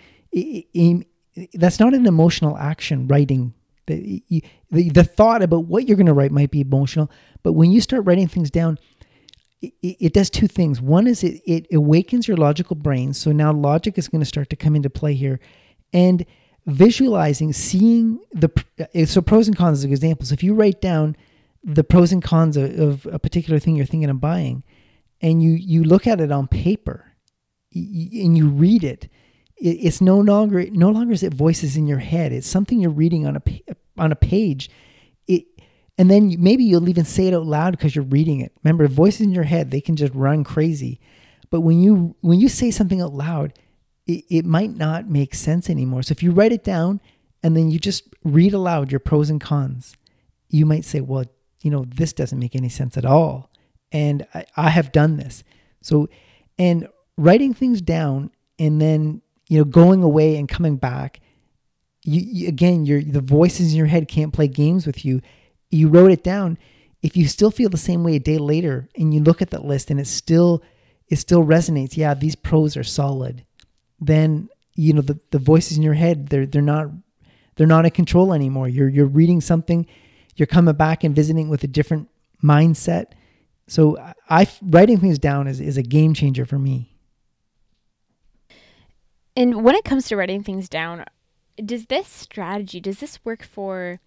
[1.54, 3.06] that's not an emotional action.
[3.08, 3.54] Writing
[3.86, 4.22] the,
[4.70, 7.10] the, the thought about what you're going to write might be emotional,
[7.42, 8.78] but when you start writing things down,
[9.60, 10.80] it, it does two things.
[10.80, 13.14] One is it, it awakens your logical brain.
[13.14, 15.40] So now logic is going to start to come into play here,
[15.92, 16.24] and
[16.66, 20.32] visualizing, seeing the uh, so pros and cons as examples.
[20.32, 21.16] If you write down
[21.62, 24.64] the pros and cons of, of a particular thing you're thinking of buying,
[25.20, 27.13] and you you look at it on paper
[27.74, 29.08] and you read it,
[29.56, 32.32] it's no longer no longer is it voices in your head.
[32.32, 33.42] It's something you're reading on a
[33.98, 34.70] on a page.
[35.26, 35.46] It
[35.96, 38.52] and then maybe you'll even say it out loud because you're reading it.
[38.62, 41.00] Remember, voices in your head they can just run crazy,
[41.50, 43.52] but when you when you say something out loud,
[44.06, 46.02] it, it might not make sense anymore.
[46.02, 47.00] So if you write it down
[47.42, 49.96] and then you just read aloud your pros and cons,
[50.48, 51.24] you might say, well,
[51.62, 53.50] you know, this doesn't make any sense at all.
[53.92, 55.44] And I, I have done this.
[55.80, 56.08] So,
[56.58, 61.20] and writing things down and then you know going away and coming back.
[62.06, 65.20] You, you, again your the voices in your head can't play games with you.
[65.70, 66.58] You wrote it down.
[67.02, 69.64] If you still feel the same way a day later and you look at that
[69.64, 70.62] list and it still
[71.08, 73.44] it still resonates yeah these pros are solid
[74.00, 76.88] then you know the, the voices in your head they're they're not
[77.56, 78.68] they're not in control anymore.
[78.68, 79.86] You're you're reading something
[80.36, 82.08] you're coming back and visiting with a different
[82.42, 83.12] mindset.
[83.66, 83.96] So
[84.28, 86.93] i writing things down is, is a game changer for me
[89.36, 91.04] and when it comes to writing things down,
[91.64, 94.00] does this strategy, does this work for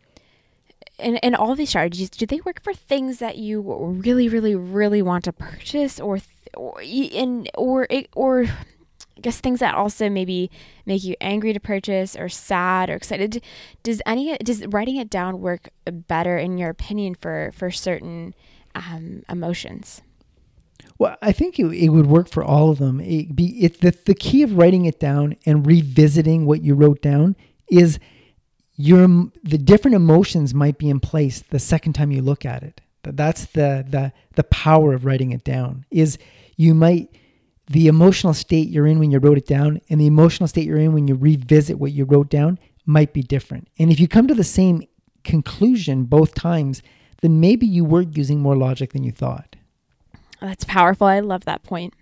[0.99, 5.01] and, and all these strategies, do they work for things that you really, really, really
[5.01, 6.19] want to purchase, or
[6.55, 10.49] or in or or I guess things that also maybe
[10.85, 13.43] make you angry to purchase, or sad, or excited?
[13.83, 18.33] Does any does writing it down work better in your opinion for for certain
[18.75, 20.01] um, emotions?
[20.99, 22.99] Well, I think it, it would work for all of them.
[22.99, 27.01] It be it the, the key of writing it down and revisiting what you wrote
[27.01, 27.35] down
[27.69, 27.99] is
[28.75, 29.07] your
[29.43, 32.81] the different emotions might be in place the second time you look at it.
[33.03, 35.85] That's the the the power of writing it down.
[35.91, 36.17] Is
[36.55, 37.09] you might
[37.69, 40.77] the emotional state you're in when you wrote it down and the emotional state you're
[40.77, 43.67] in when you revisit what you wrote down might be different.
[43.77, 44.83] And if you come to the same
[45.23, 46.81] conclusion both times,
[47.21, 49.56] then maybe you were using more logic than you thought.
[50.41, 51.07] That's powerful.
[51.07, 51.93] I love that point.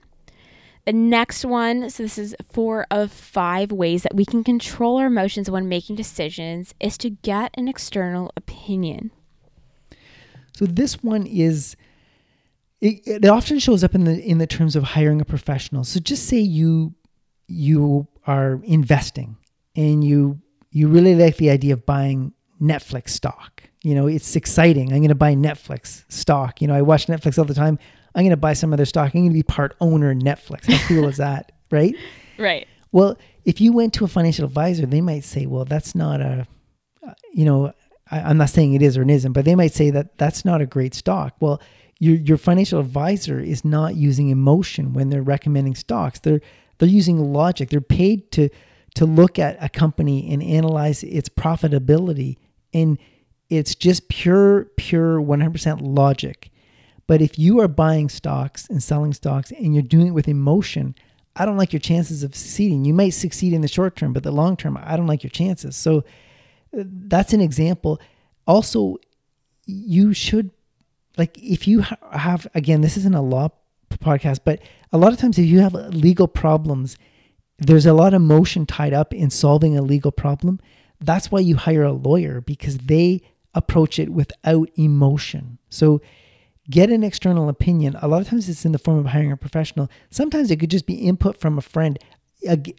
[0.86, 5.08] the next one, so this is four of five ways that we can control our
[5.08, 9.12] emotions when making decisions, is to get an external opinion.
[10.56, 11.76] So this one is
[12.82, 15.84] it, it often shows up in the in the terms of hiring a professional.
[15.84, 16.94] So just say you
[17.48, 19.38] you are investing
[19.76, 23.64] and you you really like the idea of buying Netflix stock.
[23.82, 24.92] You know, it's exciting.
[24.94, 26.62] I'm going to buy Netflix stock.
[26.62, 27.80] You know, I watch Netflix all the time.
[28.16, 29.13] I'm going to buy some of their stock.
[29.13, 30.72] I'm going to be part owner Netflix.
[30.72, 31.51] How cool is that?
[31.72, 31.95] Right?
[32.38, 32.68] Right.
[32.91, 36.45] Well, if you went to a financial advisor, they might say, well, that's not a,
[37.34, 37.74] you know,
[38.09, 40.45] I, am not saying it is or it isn't, but they might say that that's
[40.45, 41.36] not a great stock.
[41.39, 41.59] Well,
[41.99, 46.20] your your financial advisor is not using emotion when they're recommending stocks.
[46.20, 46.41] They're
[46.78, 47.70] they're using logic.
[47.70, 48.49] They're paid to
[48.95, 52.38] to look at a company and analyze its profitability
[52.74, 52.97] and
[53.49, 56.49] it's just pure pure 100% logic
[57.08, 60.95] but if you are buying stocks and selling stocks and you're doing it with emotion,
[61.36, 62.86] I don't like your chances of succeeding.
[62.86, 65.32] You might succeed in the short term, but the long term, I don't like your
[65.32, 65.76] chances.
[65.76, 65.99] So
[66.78, 67.99] uh, that's an example.
[68.47, 68.97] Also,
[69.66, 70.51] you should
[71.18, 73.49] like if you have again, this isn't a law
[73.91, 74.60] podcast, but
[74.91, 76.97] a lot of times if you have legal problems,
[77.58, 80.60] there's a lot of emotion tied up in solving a legal problem.
[80.99, 83.22] That's why you hire a lawyer because they
[83.53, 85.58] approach it without emotion.
[85.70, 86.01] So
[86.70, 87.95] get an external opinion.
[88.01, 89.89] A lot of times it's in the form of hiring a professional.
[90.09, 91.99] Sometimes it could just be input from a friend,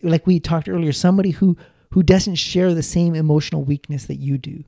[0.03, 1.57] like we talked earlier, somebody who
[1.93, 4.65] who doesn't share the same emotional weakness that you do.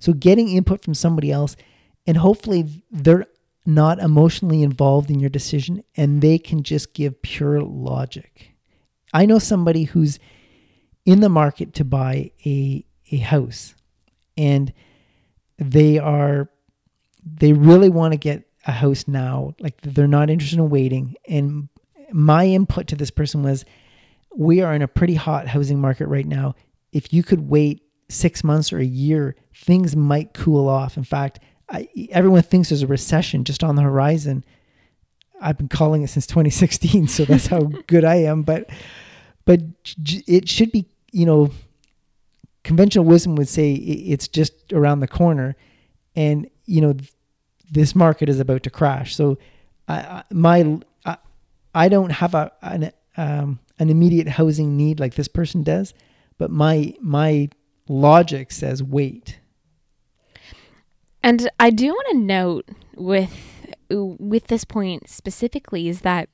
[0.00, 1.56] So getting input from somebody else
[2.06, 3.26] and hopefully they're
[3.66, 8.54] not emotionally involved in your decision and they can just give pure logic.
[9.12, 10.18] I know somebody who's
[11.06, 13.74] in the market to buy a a house
[14.36, 14.72] and
[15.58, 16.50] they are
[17.24, 19.54] they really want to get a house now.
[19.60, 21.14] Like they're not interested in waiting.
[21.28, 21.68] And
[22.12, 23.64] my input to this person was
[24.36, 26.54] we are in a pretty hot housing market right now.
[26.92, 30.96] If you could wait six months or a year, things might cool off.
[30.96, 34.44] In fact, I, everyone thinks there's a recession just on the horizon.
[35.40, 38.42] I've been calling it since 2016, so that's how good I am.
[38.42, 38.70] But
[39.44, 39.60] but
[40.26, 41.50] it should be, you know,
[42.62, 45.56] conventional wisdom would say it's just around the corner,
[46.16, 46.94] and you know
[47.70, 49.14] this market is about to crash.
[49.14, 49.38] So,
[49.88, 51.16] I, I my I,
[51.74, 55.94] I don't have a an um, an immediate housing need like this person does,
[56.38, 57.48] but my my
[57.88, 59.40] logic says wait.
[61.22, 63.32] And I do want to note with
[63.90, 66.28] with this point specifically is that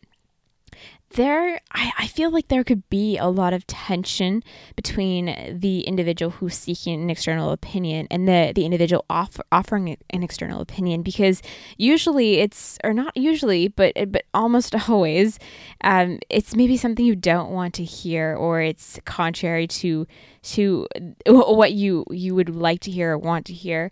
[1.15, 4.45] there I, I feel like there could be a lot of tension
[4.77, 10.23] between the individual who's seeking an external opinion and the, the individual off, offering an
[10.23, 11.43] external opinion because
[11.77, 15.39] usually it's or not usually but but almost always
[15.83, 20.07] um, it's maybe something you don't want to hear or it's contrary to
[20.43, 20.87] to
[21.27, 23.91] what you you would like to hear or want to hear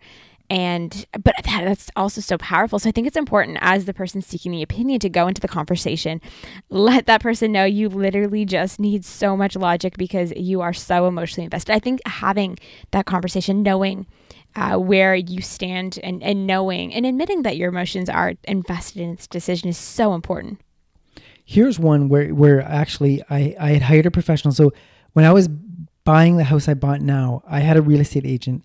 [0.51, 2.79] and but that, that's also so powerful.
[2.79, 5.49] So i think it's important as the person seeking the opinion to go into the
[5.49, 6.21] conversation
[6.71, 11.07] let that person know you literally just need so much logic because you are so
[11.07, 11.73] emotionally invested.
[11.73, 12.59] I think having
[12.91, 14.07] that conversation knowing
[14.57, 19.15] uh, where you stand and, and knowing and admitting that your emotions are invested in
[19.17, 20.61] this decision is so important.
[21.45, 24.53] Here's one where where actually i i had hired a professional.
[24.53, 24.73] So
[25.15, 25.49] when i was
[26.05, 28.65] buying the house i bought now i had a real estate agent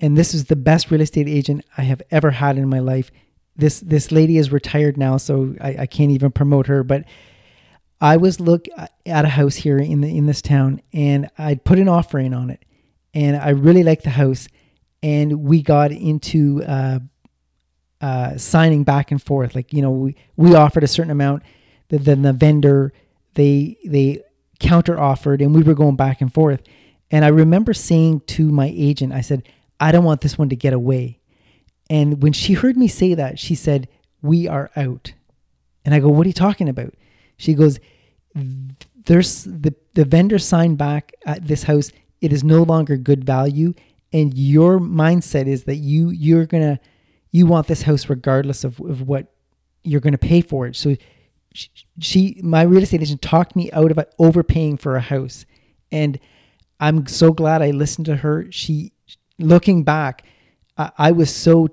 [0.00, 3.10] and this is the best real estate agent I have ever had in my life.
[3.56, 6.84] This this lady is retired now, so I, I can't even promote her.
[6.84, 7.04] But
[8.00, 11.78] I was look at a house here in the in this town, and I put
[11.78, 12.64] an offer in on it,
[13.12, 14.46] and I really liked the house,
[15.02, 17.00] and we got into uh,
[18.00, 19.56] uh, signing back and forth.
[19.56, 21.42] Like you know, we we offered a certain amount,
[21.88, 22.92] then the vendor
[23.34, 24.22] they they
[24.60, 26.62] counter offered, and we were going back and forth.
[27.10, 29.48] And I remember saying to my agent, I said,
[29.80, 31.18] I don't want this one to get away.
[31.90, 33.88] And when she heard me say that, she said,
[34.22, 35.12] We are out.
[35.84, 36.94] And I go, What are you talking about?
[37.36, 37.78] She goes,
[38.34, 41.92] There's the, the vendor signed back at this house.
[42.20, 43.74] It is no longer good value.
[44.12, 46.80] And your mindset is that you you're gonna
[47.30, 49.32] you want this house regardless of, of what
[49.84, 50.76] you're gonna pay for it.
[50.76, 50.96] So
[51.52, 51.68] she,
[52.00, 55.46] she my real estate agent talked me out of overpaying for a house.
[55.90, 56.18] And
[56.80, 58.46] I'm so glad I listened to her.
[58.50, 58.92] She
[59.38, 60.24] looking back,
[60.76, 61.68] I, I was so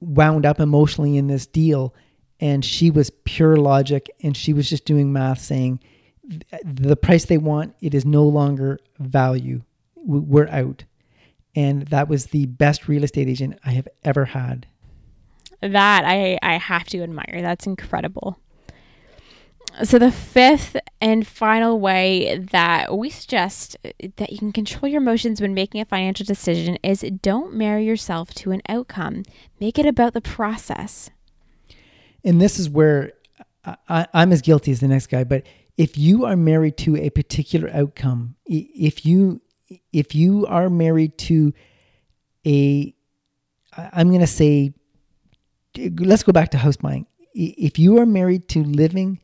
[0.00, 1.94] wound up emotionally in this deal,
[2.40, 5.80] and she was pure logic, and she was just doing math, saying
[6.64, 9.62] the price they want it is no longer value.
[9.94, 10.84] We're out,
[11.54, 14.66] and that was the best real estate agent I have ever had.
[15.60, 17.40] That I I have to admire.
[17.40, 18.38] That's incredible.
[19.84, 25.02] So, the fifth and final way that we suggest uh, that you can control your
[25.02, 29.24] emotions when making a financial decision is don't marry yourself to an outcome,
[29.60, 31.10] make it about the process.
[32.24, 33.12] And this is where
[33.88, 35.42] I, am as guilty as the next guy, but
[35.76, 39.42] if you are married to a particular outcome, if you
[39.92, 41.52] if you are married to
[42.46, 42.94] a
[43.76, 44.72] I'm going to say
[45.76, 47.06] let's go back to house buying.
[47.34, 49.20] If you are married to living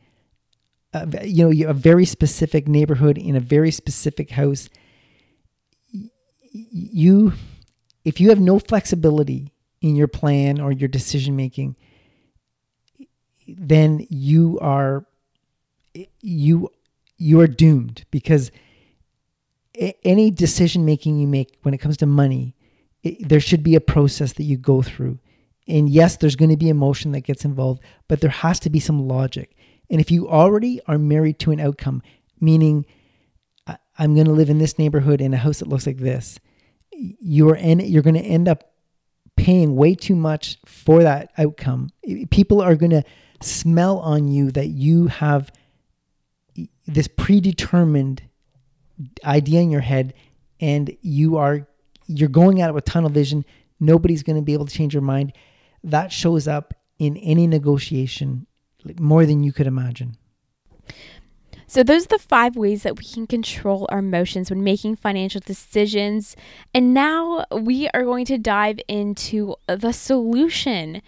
[1.22, 4.68] you know a very specific neighborhood in a very specific house
[6.52, 7.32] you
[8.04, 11.76] if you have no flexibility in your plan or your decision making
[13.46, 15.06] then you are
[16.20, 16.70] you
[17.16, 18.50] you are doomed because
[20.04, 22.54] any decision making you make when it comes to money
[23.02, 25.18] it, there should be a process that you go through.
[25.66, 28.80] And yes there's going to be emotion that gets involved but there has to be
[28.80, 29.56] some logic
[29.92, 32.02] and if you already are married to an outcome
[32.40, 32.84] meaning
[33.98, 36.40] i'm going to live in this neighborhood in a house that looks like this
[36.90, 38.72] you're en- you're going to end up
[39.36, 41.90] paying way too much for that outcome.
[42.30, 43.02] People are going to
[43.40, 45.50] smell on you that you have
[46.86, 48.22] this predetermined
[49.24, 50.14] idea in your head
[50.60, 51.66] and you are
[52.06, 53.44] you're going at it with tunnel vision.
[53.80, 55.32] Nobody's going to be able to change your mind.
[55.82, 58.46] That shows up in any negotiation
[58.98, 60.16] more than you could imagine
[61.72, 65.40] so, those are the five ways that we can control our emotions when making financial
[65.40, 66.36] decisions.
[66.74, 71.00] And now we are going to dive into the solution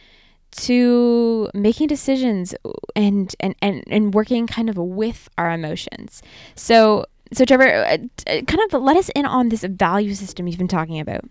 [0.52, 2.54] to making decisions
[2.96, 6.22] and, and, and, and working kind of with our emotions.
[6.54, 10.66] So, so Trevor, uh, kind of let us in on this value system you've been
[10.66, 11.26] talking about.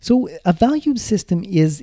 [0.00, 1.82] So, a value system is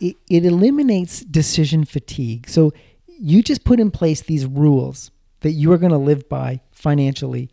[0.00, 2.48] it, it, eliminates decision fatigue.
[2.48, 2.72] So,
[3.18, 7.50] you just put in place these rules that you are going to live by financially.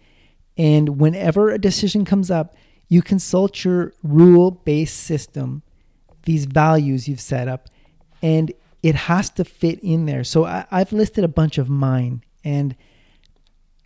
[0.57, 2.55] And whenever a decision comes up,
[2.89, 5.63] you consult your rule based system,
[6.23, 7.69] these values you've set up,
[8.21, 10.23] and it has to fit in there.
[10.23, 12.75] So I, have listed a bunch of mine, and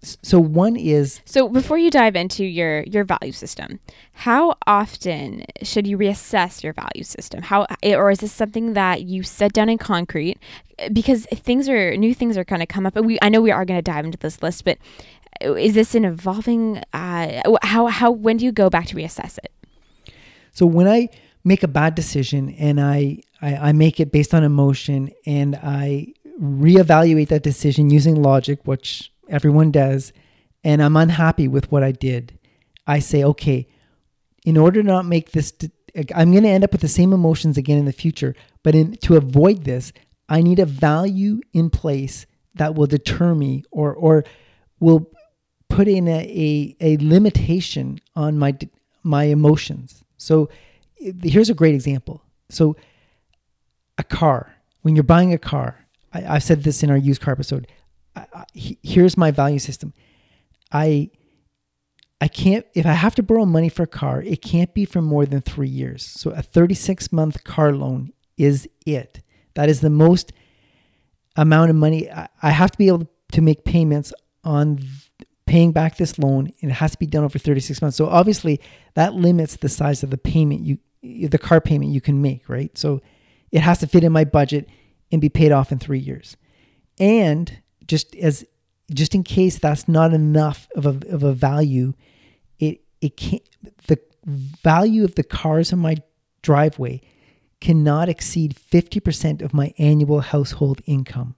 [0.01, 3.79] so one is so before you dive into your your value system
[4.13, 7.43] how often should you reassess your value system?
[7.43, 10.39] How eh, or is this something that you set down in concrete?
[10.79, 13.41] Eh, because things are new things are going to come up and we i know
[13.41, 14.79] we are going to dive into this list but
[15.41, 19.37] eh, is this an evolving uh, how how when do you go back to reassess
[19.43, 19.51] it?
[20.51, 21.09] So when i
[21.43, 26.07] make a bad decision and I, I, I make it based on emotion and I
[26.41, 30.13] reevaluate that decision using logic, which everyone does,
[30.63, 32.37] and I'm unhappy with what I did,
[32.85, 33.67] I say, okay,
[34.45, 35.53] in order to not make this,
[36.15, 38.35] I'm going to end up with the same emotions again in the future.
[38.63, 39.91] But in, to avoid this,
[40.29, 42.25] I need a value in place
[42.55, 44.23] that will deter me or, or
[44.79, 45.11] will
[45.69, 48.57] put in a, a, a limitation on my,
[49.03, 50.03] my emotions.
[50.17, 50.49] So
[50.95, 52.23] here's a great example.
[52.49, 52.75] So,
[53.97, 57.33] a car, when you're buying a car, I, have said this in our used car
[57.33, 57.67] episode.
[58.33, 59.93] I, here's my value system.
[60.71, 61.11] I
[62.19, 65.01] I can't if I have to borrow money for a car, it can't be for
[65.01, 66.05] more than three years.
[66.05, 69.21] So a 36 month car loan is it.
[69.55, 70.33] That is the most
[71.35, 74.13] amount of money I, I have to be able to make payments
[74.43, 74.79] on
[75.45, 77.97] paying back this loan and it has to be done over 36 months.
[77.97, 78.59] So obviously
[78.95, 82.75] that limits the size of the payment you the car payment you can make, right?
[82.77, 83.01] So
[83.51, 84.67] it has to fit in my budget
[85.11, 86.35] and be paid off in 3 years.
[86.99, 88.45] And just as
[88.93, 91.93] just in case that's not enough of a of a value,
[92.59, 93.43] it it can't
[93.87, 95.97] the value of the cars in my
[96.41, 97.01] driveway
[97.59, 101.35] cannot exceed 50% of my annual household income.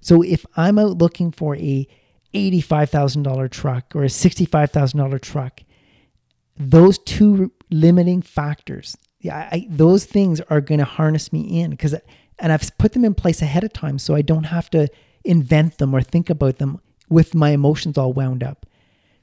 [0.00, 1.86] So if I'm out looking for a
[2.34, 5.60] $85,000 truck or a $65,000 truck,
[6.56, 11.94] those two limiting factors, yeah, I, those things are going to harness me in because,
[12.38, 14.88] and I've put them in place ahead of time so I don't have to
[15.24, 18.66] invent them or think about them with my emotions all wound up.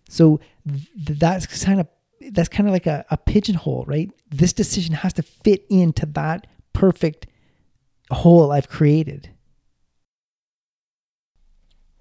[0.09, 1.87] So th- that's kind of
[2.31, 4.11] that's kind of like a, a pigeonhole, right?
[4.29, 7.27] This decision has to fit into that perfect
[8.11, 9.29] hole I've created.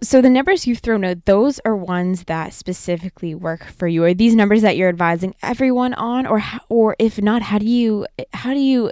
[0.02, 4.02] So the numbers you've thrown out, those are ones that specifically work for you.
[4.04, 8.06] Are these numbers that you're advising everyone on, or or if not, how do you
[8.32, 8.90] how do you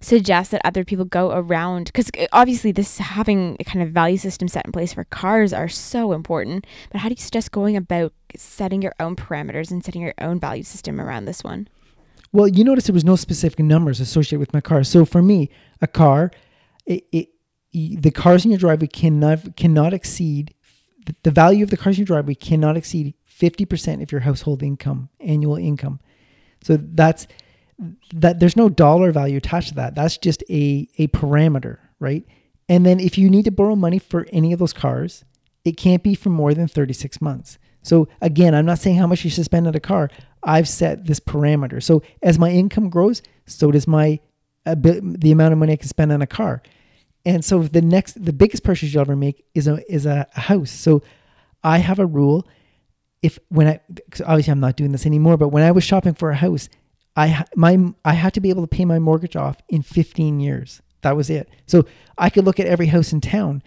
[0.00, 1.86] suggest that other people go around?
[1.86, 5.52] Because uh, obviously, this having a kind of value system set in place for cars
[5.52, 6.66] are so important.
[6.90, 10.38] But how do you suggest going about setting your own parameters and setting your own
[10.38, 11.68] value system around this one?
[12.32, 14.84] Well, you notice there was no specific numbers associated with my car.
[14.84, 16.30] So for me, a car,
[16.86, 17.28] it, it
[17.72, 20.54] the cars in your driveway cannot cannot exceed
[21.22, 25.08] the value of the cars in your driveway cannot exceed 50% of your household income,
[25.20, 26.00] annual income.
[26.62, 27.26] So that's
[28.12, 29.94] that there's no dollar value attached to that.
[29.94, 32.24] That's just a a parameter, right?
[32.68, 35.24] And then if you need to borrow money for any of those cars,
[35.64, 37.58] it can't be for more than 36 months.
[37.82, 40.10] So again, I'm not saying how much you should spend on a car.
[40.42, 41.82] I've set this parameter.
[41.82, 44.20] So as my income grows, so does my
[44.64, 46.62] the amount of money I can spend on a car.
[47.24, 50.70] And so the next, the biggest purchase you'll ever make is a is a house.
[50.70, 51.02] So
[51.62, 52.46] I have a rule.
[53.22, 53.80] If when I
[54.26, 56.68] obviously I'm not doing this anymore, but when I was shopping for a house,
[57.18, 60.80] I my I had to be able to pay my mortgage off in 15 years.
[61.02, 61.48] That was it.
[61.66, 61.84] So
[62.16, 63.62] I could look at every house in town,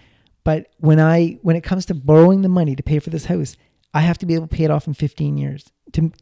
[0.45, 3.57] but when I when it comes to borrowing the money to pay for this house,
[3.93, 6.13] I have to be able to pay it off in 15 years to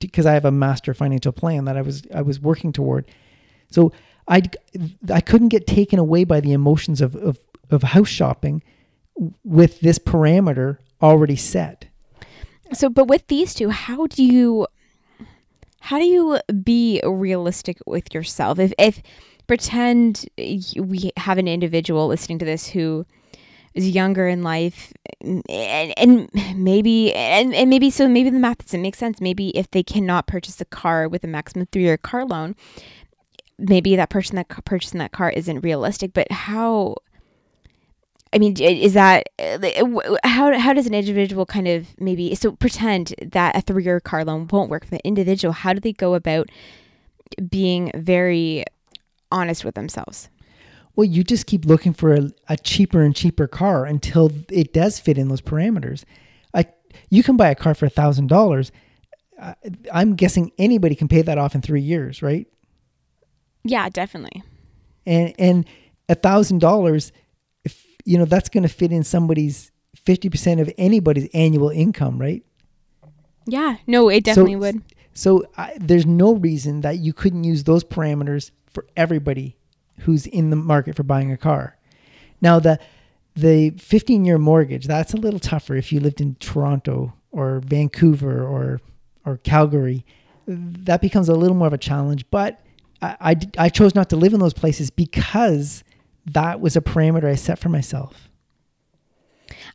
[0.00, 3.10] because I have a master financial plan that I was I was working toward.
[3.70, 3.92] So
[4.28, 4.42] I
[5.10, 7.38] I couldn't get taken away by the emotions of of,
[7.70, 8.62] of house shopping
[9.42, 11.86] with this parameter already set.
[12.74, 14.66] So, but with these two, how do you
[15.86, 18.58] how do you be realistic with yourself?
[18.58, 19.02] If if
[19.46, 23.06] pretend we have an individual listening to this who
[23.72, 28.58] is younger in life mm, and, and maybe and, and maybe so maybe the math
[28.58, 31.96] doesn't make sense maybe if they cannot purchase a car with a maximum three year
[31.96, 32.56] car loan
[33.56, 36.96] maybe that person that purchasing that car isn't realistic but how
[38.32, 39.58] I mean, is that uh,
[40.24, 44.24] how how does an individual kind of maybe so pretend that a three year car
[44.24, 45.52] loan won't work for the individual?
[45.52, 46.50] How do they go about
[47.48, 48.64] being very
[49.30, 50.28] honest with themselves?
[50.96, 54.98] Well, you just keep looking for a, a cheaper and cheaper car until it does
[54.98, 56.04] fit in those parameters.
[56.52, 56.66] I
[57.10, 58.72] you can buy a car for a thousand dollars.
[59.92, 62.46] I'm guessing anybody can pay that off in three years, right?
[63.64, 64.42] Yeah, definitely.
[65.04, 65.66] And and
[66.08, 67.12] a thousand dollars
[68.06, 69.72] you know, that's going to fit in somebody's
[70.06, 72.44] 50% of anybody's annual income, right?
[73.46, 74.82] Yeah, no, it definitely so, would.
[75.12, 79.56] So I, there's no reason that you couldn't use those parameters for everybody
[80.00, 81.76] who's in the market for buying a car.
[82.40, 82.78] Now the
[83.34, 88.46] the 15 year mortgage, that's a little tougher if you lived in Toronto or Vancouver
[88.46, 88.80] or
[89.24, 90.04] or Calgary.
[90.46, 92.60] That becomes a little more of a challenge, but
[93.02, 95.82] I, I, I chose not to live in those places because
[96.26, 98.28] that was a parameter I set for myself.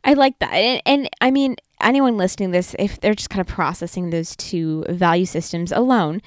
[0.04, 0.52] I like that.
[0.52, 4.36] And, and, I mean, anyone listening to this, if they're just kind of processing those
[4.36, 6.20] two value systems alone,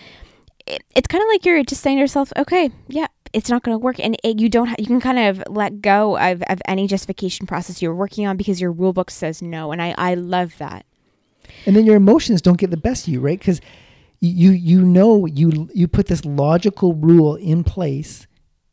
[0.65, 3.75] it, it's kind of like you're just saying to yourself, okay, yeah, it's not going
[3.75, 3.99] to work.
[3.99, 7.45] And it, you don't, ha- you can kind of let go of, of any justification
[7.45, 9.71] process you're working on because your rule book says no.
[9.71, 10.85] And I, I love that.
[11.65, 13.37] And then your emotions don't get the best of you, right?
[13.37, 13.61] Because
[14.21, 18.25] you, you know, you, you put this logical rule in place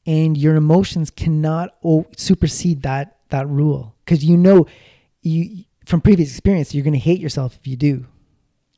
[0.06, 3.94] and your emotions cannot o- supersede that that rule.
[4.04, 4.66] Because you know
[5.22, 8.06] you from previous experience you're going to hate yourself if you do.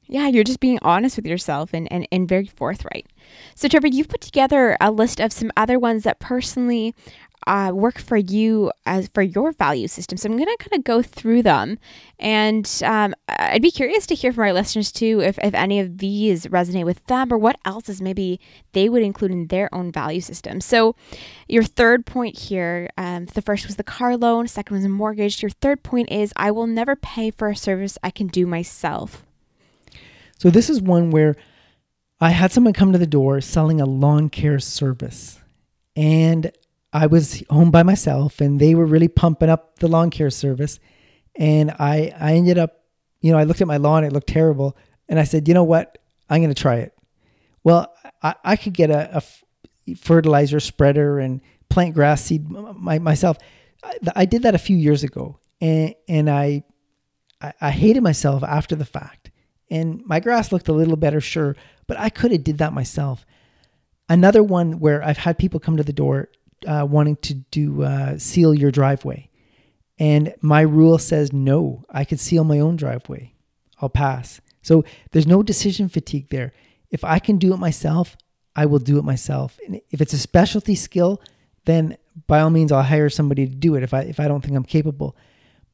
[0.07, 3.07] Yeah you're just being honest with yourself and, and, and very forthright.
[3.55, 6.95] So trevor you've put together a list of some other ones that personally
[7.47, 10.17] uh, work for you as for your value system.
[10.17, 11.79] So I'm going to kind of go through them,
[12.19, 15.99] and um, I'd be curious to hear from our listeners too if, if any of
[15.99, 18.41] these resonate with them or what else is maybe
[18.73, 20.61] they would include in their own value system.
[20.61, 20.95] So
[21.49, 25.43] your third point here, um, the first was the car loan, second was a mortgage.
[25.43, 29.25] Your third point is I will never pay for a service I can do myself.
[30.39, 31.37] So this is one where
[32.21, 35.41] I had someone come to the door selling a lawn care service.
[35.97, 36.51] And
[36.95, 40.79] I was home by myself and they were really pumping up the lawn care service.
[41.35, 42.85] And I, I ended up,
[43.21, 44.77] you know, I looked at my lawn, it looked terrible.
[45.09, 45.99] And I said, you know what?
[46.31, 46.97] I'm going to try it.
[47.65, 47.93] Well,
[48.23, 53.39] I, I could get a, a fertilizer spreader and plant grass seed my, myself.
[53.83, 56.63] I, I, did that a few years ago and, and I,
[57.41, 59.33] I, I hated myself after the fact.
[59.69, 61.57] And my grass looked a little better, sure,
[61.89, 63.27] but I could have did that myself.
[64.09, 66.29] Another one where I've had people come to the door
[66.67, 69.31] uh, wanting to do uh, seal your driveway,
[69.99, 71.85] and my rule says no.
[71.91, 73.35] I could seal my own driveway.
[73.81, 74.41] I'll pass.
[74.63, 76.53] So there's no decision fatigue there.
[76.91, 78.17] If I can do it myself,
[78.57, 79.59] I will do it myself.
[79.67, 81.21] And if it's a specialty skill,
[81.65, 81.97] then
[82.27, 84.57] by all means I'll hire somebody to do it if I if I don't think
[84.57, 85.17] I'm capable.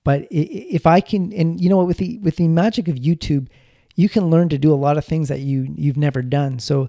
[0.03, 3.49] But if I can, and you know what, with the with the magic of YouTube,
[3.97, 6.59] you can learn to do a lot of things that you you've never done.
[6.59, 6.89] So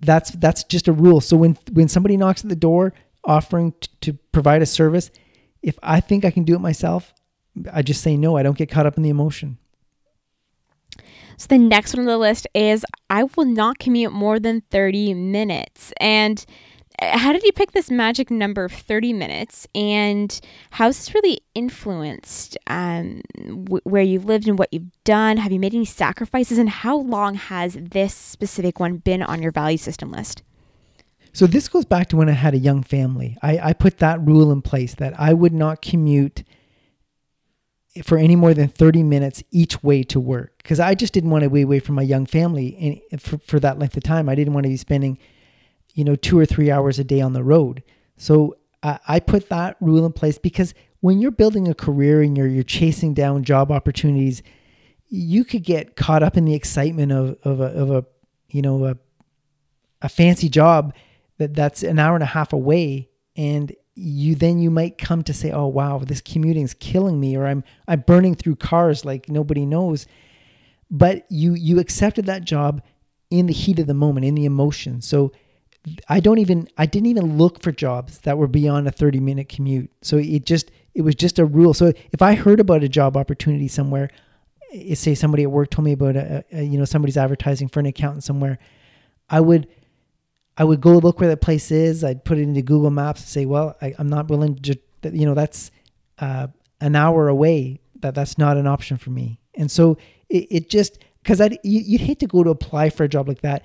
[0.00, 1.20] that's that's just a rule.
[1.20, 2.92] So when when somebody knocks at the door
[3.24, 5.10] offering t- to provide a service,
[5.62, 7.12] if I think I can do it myself,
[7.72, 8.36] I just say no.
[8.36, 9.58] I don't get caught up in the emotion.
[11.36, 15.14] So the next one on the list is I will not commute more than 30
[15.14, 15.90] minutes.
[15.98, 16.44] And
[17.00, 19.66] how did you pick this magic number of 30 minutes?
[19.74, 20.38] And
[20.72, 25.38] how's this really influenced um, w- where you've lived and what you've done?
[25.38, 26.58] Have you made any sacrifices?
[26.58, 30.42] And how long has this specific one been on your value system list?
[31.32, 33.36] So this goes back to when I had a young family.
[33.40, 36.42] I, I put that rule in place that I would not commute
[38.04, 41.44] for any more than 30 minutes each way to work because I just didn't want
[41.44, 44.28] to be away from my young family and for, for that length of time.
[44.28, 45.18] I didn't want to be spending,
[46.00, 47.82] you know, two or three hours a day on the road.
[48.16, 52.46] So I put that rule in place because when you're building a career and you're
[52.46, 54.42] you're chasing down job opportunities,
[55.10, 58.06] you could get caught up in the excitement of of a, of a
[58.48, 58.96] you know a
[60.00, 60.94] a fancy job
[61.36, 65.34] that that's an hour and a half away and you then you might come to
[65.34, 69.28] say, "Oh wow, this commuting is killing me," or "I'm I'm burning through cars like
[69.28, 70.06] nobody knows."
[70.90, 72.80] But you you accepted that job
[73.28, 75.02] in the heat of the moment, in the emotion.
[75.02, 75.32] So
[76.08, 79.48] I don't even I didn't even look for jobs that were beyond a 30 minute
[79.48, 79.90] commute.
[80.02, 81.74] So it just it was just a rule.
[81.74, 84.10] So if I heard about a job opportunity somewhere,
[84.72, 87.80] eh, say somebody at work told me about a, a you know somebody's advertising for
[87.80, 88.58] an accountant somewhere,
[89.28, 89.68] I would
[90.60, 92.04] I would go look where that place is.
[92.04, 95.24] I'd put it into Google Maps and say, well, I, am not willing to, you
[95.24, 95.70] know, that's
[96.18, 96.48] uh,
[96.82, 97.80] an hour away.
[98.00, 99.40] That that's not an option for me.
[99.54, 99.96] And so
[100.28, 103.26] it, it just because I you, you'd hate to go to apply for a job
[103.26, 103.62] like that,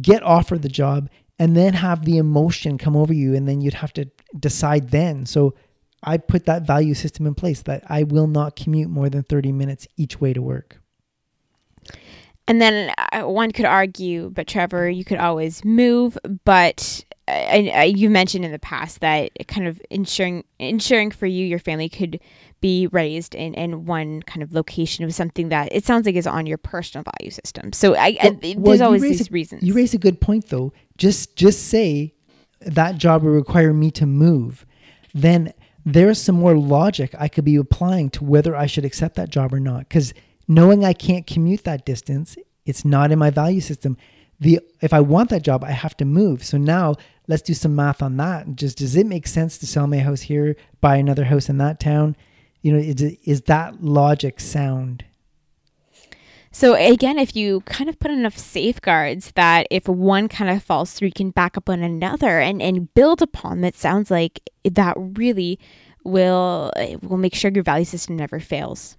[0.00, 1.08] get offered the job,
[1.38, 5.26] and then have the emotion come over you, and then you'd have to decide then.
[5.26, 5.54] So
[6.02, 9.52] I put that value system in place that I will not commute more than 30
[9.52, 10.80] minutes each way to work.
[12.48, 16.16] And then uh, one could argue, but Trevor, you could always move.
[16.44, 21.58] But uh, you mentioned in the past that kind of ensuring ensuring for you your
[21.58, 22.20] family could
[22.60, 26.26] be raised in, in one kind of location of something that it sounds like is
[26.26, 27.72] on your personal value system.
[27.72, 29.62] So I, well, I, there's always these a, reasons.
[29.62, 30.72] You raise a good point though.
[30.96, 32.14] Just just say
[32.60, 34.64] that job would require me to move.
[35.12, 35.52] Then
[35.84, 39.52] there's some more logic I could be applying to whether I should accept that job
[39.52, 39.80] or not.
[39.80, 40.14] Because
[40.48, 43.96] knowing I can't commute that distance, it's not in my value system.
[44.38, 46.44] The if I want that job, I have to move.
[46.44, 48.54] So now let's do some math on that.
[48.56, 51.80] Just does it make sense to sell my house here, buy another house in that
[51.80, 52.16] town?
[52.62, 55.04] You know, is, is that logic sound?
[56.56, 60.94] So again, if you kind of put enough safeguards that if one kind of falls
[60.94, 64.94] through, you can back up on another and, and build upon it sounds like that
[64.96, 65.58] really
[66.02, 66.72] will
[67.02, 68.96] will make sure your value system never fails.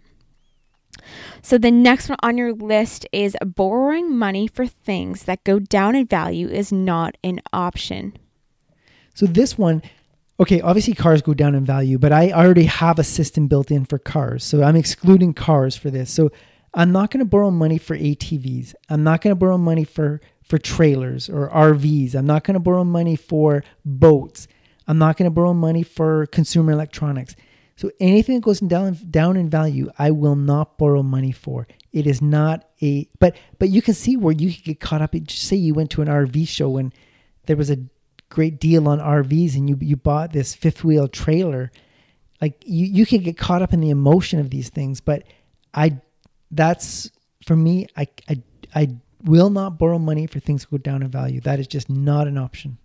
[1.41, 5.95] So the next one on your list is borrowing money for things that go down
[5.95, 8.17] in value is not an option.
[9.13, 9.81] So this one,
[10.39, 13.85] okay, obviously cars go down in value, but I already have a system built in
[13.85, 14.43] for cars.
[14.43, 16.11] So I'm excluding cars for this.
[16.11, 16.31] So
[16.73, 18.75] I'm not going to borrow money for ATVs.
[18.89, 22.15] I'm not going to borrow money for for trailers or RVs.
[22.15, 24.47] I'm not going to borrow money for boats.
[24.87, 27.35] I'm not going to borrow money for consumer electronics.
[27.77, 31.67] So anything that goes down down in value, I will not borrow money for.
[31.93, 35.13] It is not a but but you can see where you could get caught up.
[35.13, 36.91] Just say you went to an RV show and
[37.45, 37.77] there was a
[38.29, 41.71] great deal on RVs and you you bought this fifth wheel trailer.
[42.41, 45.23] Like you you could get caught up in the emotion of these things, but
[45.71, 46.01] I
[46.49, 47.11] that's
[47.45, 48.41] for me I I
[48.73, 51.41] I will not borrow money for things that go down in value.
[51.41, 52.79] That is just not an option.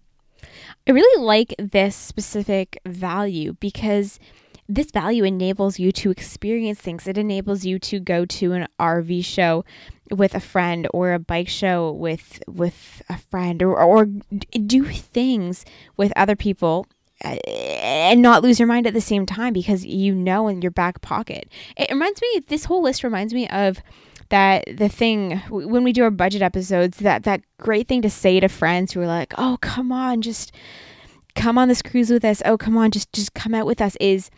[0.86, 4.18] I really like this specific value because
[4.74, 7.06] this value enables you to experience things.
[7.06, 9.64] It enables you to go to an RV show
[10.10, 15.64] with a friend or a bike show with with a friend or or do things
[15.96, 16.86] with other people
[17.22, 20.70] uh, and not lose your mind at the same time because you know in your
[20.70, 21.50] back pocket.
[21.76, 23.82] It reminds me this whole list reminds me of
[24.30, 28.40] that the thing when we do our budget episodes that that great thing to say
[28.40, 30.50] to friends who are like, "Oh, come on, just
[31.34, 32.40] come on this cruise with us.
[32.46, 34.30] Oh, come on, just just come out with us." Is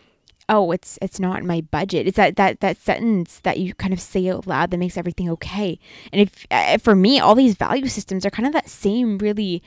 [0.48, 2.06] oh it's it's not in my budget.
[2.06, 5.30] It's that that that sentence that you kind of say out loud that makes everything
[5.30, 5.78] okay.
[6.12, 9.62] And if uh, for me all these value systems are kind of that same really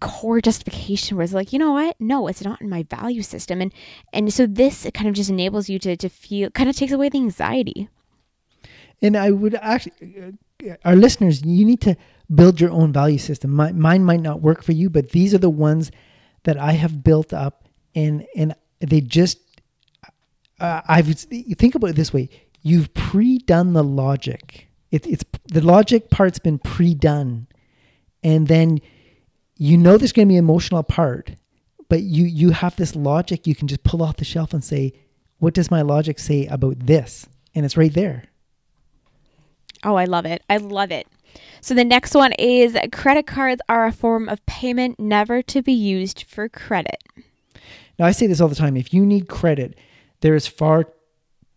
[0.00, 1.96] core justification where it's like you know what?
[2.00, 3.60] No it's not in my value system.
[3.60, 3.72] And
[4.12, 7.08] and so this kind of just enables you to to feel kind of takes away
[7.08, 7.88] the anxiety.
[9.00, 10.34] And i would actually
[10.66, 11.96] uh, our listeners you need to
[12.34, 13.54] build your own value system.
[13.54, 15.90] My, mine might not work for you but these are the ones
[16.44, 19.38] that i have built up and and they just
[20.60, 22.28] uh, I've think about it this way:
[22.62, 24.68] you've pre-done the logic.
[24.90, 27.46] It, it's the logic part's been pre-done,
[28.22, 28.80] and then
[29.56, 31.32] you know there's going to be an emotional part,
[31.88, 34.92] but you you have this logic you can just pull off the shelf and say,
[35.38, 38.24] "What does my logic say about this?" And it's right there.
[39.84, 40.42] Oh, I love it!
[40.48, 41.06] I love it.
[41.60, 45.72] So the next one is credit cards are a form of payment never to be
[45.72, 47.02] used for credit.
[47.98, 48.76] Now, I say this all the time.
[48.76, 49.76] If you need credit,
[50.20, 50.92] there is far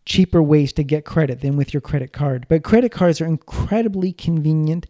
[0.06, 2.46] cheaper ways to get credit than with your credit card.
[2.50, 4.88] But credit cards are incredibly convenient.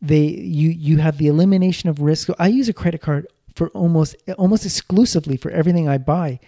[0.00, 2.28] They you you have the elimination of risk.
[2.38, 6.40] I use a credit card for almost almost exclusively for everything I buy.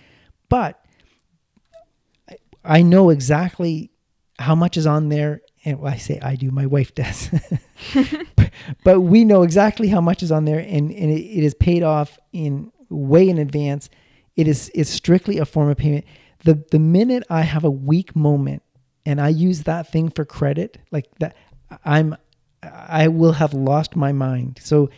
[0.49, 0.85] But
[2.65, 3.91] I know exactly
[4.39, 7.31] how much is on there and well, I say I do, my wife does.
[8.85, 11.83] but we know exactly how much is on there and, and it, it is paid
[11.83, 13.89] off in way in advance.
[14.37, 16.05] It is it's strictly a form of payment.
[16.45, 18.63] The the minute I have a weak moment
[19.07, 21.37] and I use that thing for credit, like that
[21.85, 22.17] I'm
[22.63, 24.61] I will have lost my mind.
[24.63, 24.91] So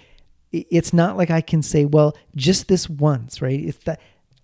[0.52, 3.60] it's not like I can say, well, just this once, right?
[3.60, 4.00] It's that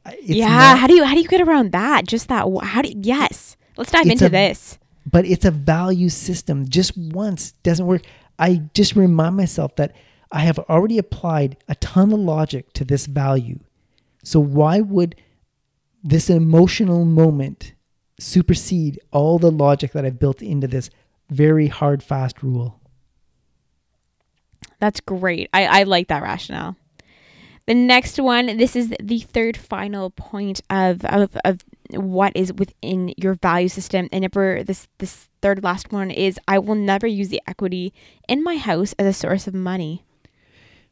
[0.06, 2.06] it's yeah, not, how do you how do you get around that?
[2.06, 3.56] Just that how do you, yes.
[3.76, 4.78] Let's dive into a, this
[5.10, 6.68] but it's a value system.
[6.68, 8.02] Just once doesn't work.
[8.38, 9.94] I just remind myself that
[10.30, 13.58] I have already applied a ton of logic to this value.
[14.24, 15.16] So why would
[16.02, 17.74] this emotional moment
[18.18, 20.90] supersede all the logic that I've built into this
[21.30, 22.80] very hard, fast rule?
[24.80, 25.48] That's great.
[25.52, 26.76] I, I like that rationale.
[27.66, 33.14] The next one, this is the third final point of, of, of what is within
[33.16, 34.08] your value system.
[34.10, 37.92] And number this this third last one is I will never use the equity
[38.28, 40.04] in my house as a source of money.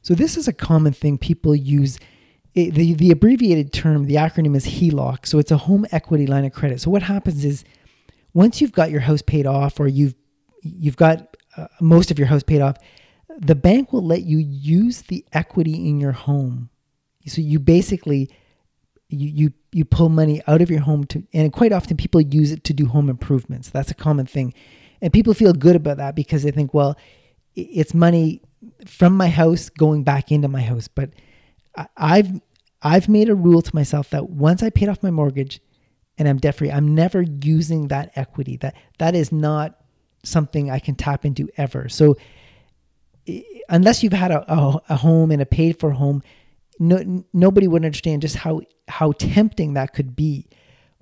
[0.02, 1.98] So this is a common thing people use.
[2.54, 5.26] It, the the abbreviated term, the acronym is HELOC.
[5.26, 6.80] So it's a home equity line of credit.
[6.80, 7.64] So what happens is
[8.34, 10.14] once you've got your house paid off or you've
[10.62, 12.76] you've got uh, most of your house paid off,
[13.38, 16.70] the bank will let you use the equity in your home.
[17.26, 18.30] So you basically
[19.10, 22.50] you you you pull money out of your home to and quite often people use
[22.52, 24.54] it to do home improvements that's a common thing
[25.00, 26.96] and people feel good about that because they think well
[27.54, 28.40] it's money
[28.86, 31.10] from my house going back into my house but
[31.96, 32.40] i've
[32.82, 35.60] i've made a rule to myself that once i paid off my mortgage
[36.18, 39.78] and i'm debt free i'm never using that equity that that is not
[40.24, 42.16] something i can tap into ever so
[43.68, 46.22] unless you've had a, a, a home and a paid for home
[46.80, 50.48] no, nobody would understand just how how tempting that could be.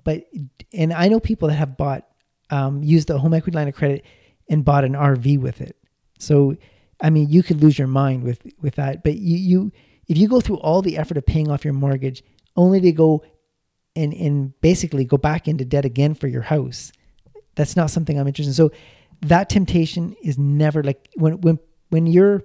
[0.03, 0.25] But
[0.73, 2.05] and I know people that have bought
[2.51, 4.05] um, used the home equity line of credit
[4.49, 5.77] and bought an RV with it.
[6.19, 6.57] So
[7.01, 9.03] I mean, you could lose your mind with with that.
[9.03, 9.71] But you you
[10.09, 12.23] if you go through all the effort of paying off your mortgage
[12.57, 13.23] only to go
[13.95, 16.91] and and basically go back into debt again for your house,
[17.55, 18.53] that's not something I'm interested in.
[18.55, 18.71] So
[19.21, 22.43] that temptation is never like when when when you're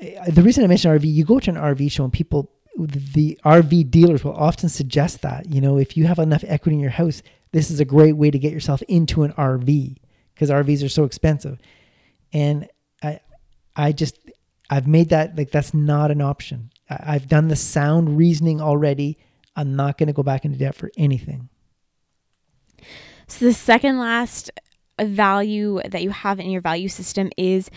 [0.00, 3.38] eh, the reason I mentioned RV, you go to an RV show and people, the
[3.44, 6.90] RV dealers will often suggest that, you know, if you have enough equity in your
[6.90, 9.96] house, this is a great way to get yourself into an RV
[10.34, 11.58] because RVs are so expensive.
[12.32, 12.68] And
[13.02, 13.20] I,
[13.74, 14.18] I just,
[14.68, 16.70] I've made that like that's not an option.
[16.88, 19.18] I've done the sound reasoning already.
[19.54, 21.48] I'm not going to go back into debt for anything.
[23.26, 24.50] So the second last
[25.00, 27.70] value that you have in your value system is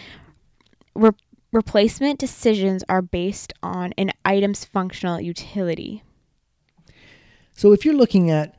[0.95, 1.11] re-
[1.51, 6.03] Replacement decisions are based on an item's functional utility.
[7.53, 8.55] So if you're looking at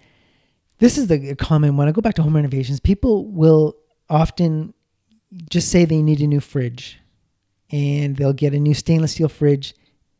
[0.80, 1.88] this is the common one.
[1.88, 2.80] I go back to home renovations.
[2.80, 3.76] People will
[4.08, 4.74] often
[5.48, 6.99] just say they need a new fridge
[7.70, 9.74] and they'll get a new stainless steel fridge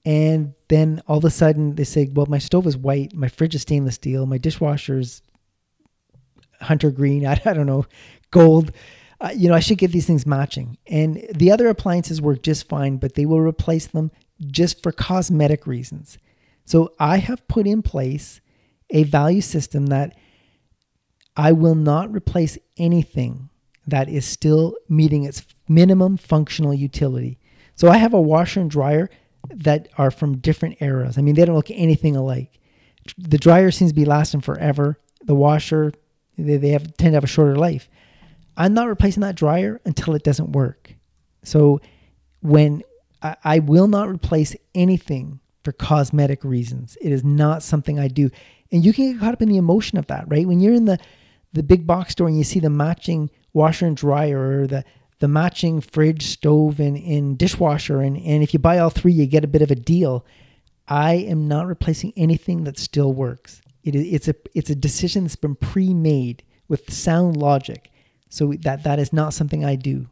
[0.05, 3.55] and then all of a sudden they say, "Well, my stove is white, my fridge
[3.55, 5.23] is stainless steel, my dishwasher's
[6.61, 7.87] hunter green, I, I don't know,
[8.31, 8.73] gold."
[9.21, 10.79] uh, you know, I should get these things matching.
[10.87, 14.11] And the other appliances work just fine, but they will replace them
[14.47, 16.19] just for cosmetic reasons.
[16.65, 18.41] So I have put in place
[18.89, 20.17] a value system that
[21.37, 23.51] I will not replace anything
[23.87, 27.39] that is still meeting its minimum functional utility.
[27.81, 29.09] So I have a washer and dryer
[29.49, 31.17] that are from different eras.
[31.17, 32.59] I mean, they don't look anything alike.
[33.17, 34.99] The dryer seems to be lasting forever.
[35.23, 35.95] The washer,
[36.37, 37.89] they, they have tend to have a shorter life.
[38.55, 40.93] I'm not replacing that dryer until it doesn't work.
[41.43, 41.81] So
[42.43, 42.83] when
[43.23, 48.29] I, I will not replace anything for cosmetic reasons, it is not something I do.
[48.71, 50.47] And you can get caught up in the emotion of that, right?
[50.47, 50.99] When you're in the
[51.55, 54.85] the big box store and you see the matching washer and dryer or the
[55.21, 59.27] the matching fridge, stove, and, and dishwasher, and, and if you buy all three, you
[59.27, 60.27] get a bit of a deal.
[60.89, 63.63] I am not replacing anything that still works.
[63.85, 67.91] It is it's a it's a decision that's been pre-made with sound logic.
[68.29, 70.09] So that that is not something I do.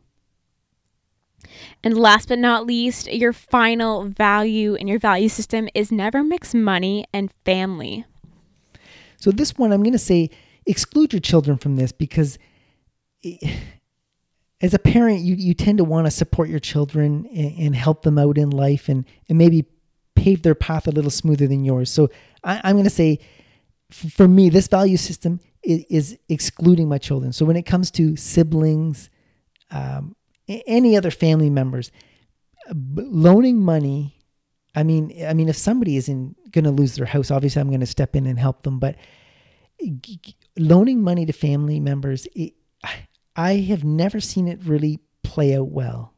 [1.83, 6.55] And last but not least, your final value in your value system is never mix
[6.55, 8.05] money and family.
[9.17, 10.31] So this one I'm going to say
[10.67, 12.39] exclude your children from this because
[13.23, 13.59] it,
[14.61, 18.03] as a parent, you, you tend to want to support your children and, and, help
[18.03, 19.65] them out in life and, and maybe
[20.17, 21.91] pave their path a little smoother than yours.
[21.91, 22.11] So
[22.43, 23.21] I, I'm going to say,
[23.91, 27.33] f- for me, this value system is, is, excluding my children.
[27.33, 29.11] So when it comes to siblings,
[29.71, 30.17] um,
[30.49, 31.93] any other family members,
[32.73, 34.17] loaning money.
[34.75, 37.81] I mean, I mean, if somebody isn't going to lose their house, obviously I'm going
[37.81, 38.79] to step in and help them.
[38.79, 38.97] But
[40.59, 42.55] loaning money to family members, it,
[43.39, 46.13] I have never seen it really play out well.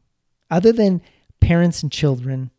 [0.49, 1.03] Other than
[1.39, 2.49] parents and children,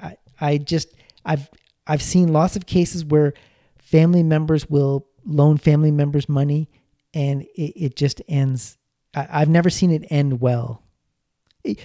[0.00, 0.94] I, I just
[1.24, 1.50] I've
[1.88, 3.34] I've seen lots of cases where
[3.78, 6.70] family members will loan family members money
[7.12, 8.78] and it, it just ends
[9.14, 10.84] I, I've never seen it end well.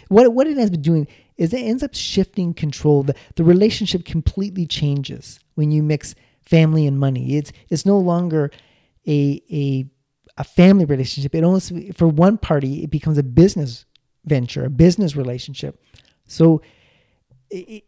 [0.10, 3.02] what what it has been doing is it ends up shifting control.
[3.02, 6.14] The the relationship completely changes when you mix
[6.46, 7.38] family and money.
[7.38, 8.52] It's it's no longer
[9.08, 9.90] a a
[10.40, 11.36] a family relationship.
[11.36, 13.86] It almost for one party it becomes a business
[14.26, 15.84] venture, a business relationship.
[16.26, 16.62] So,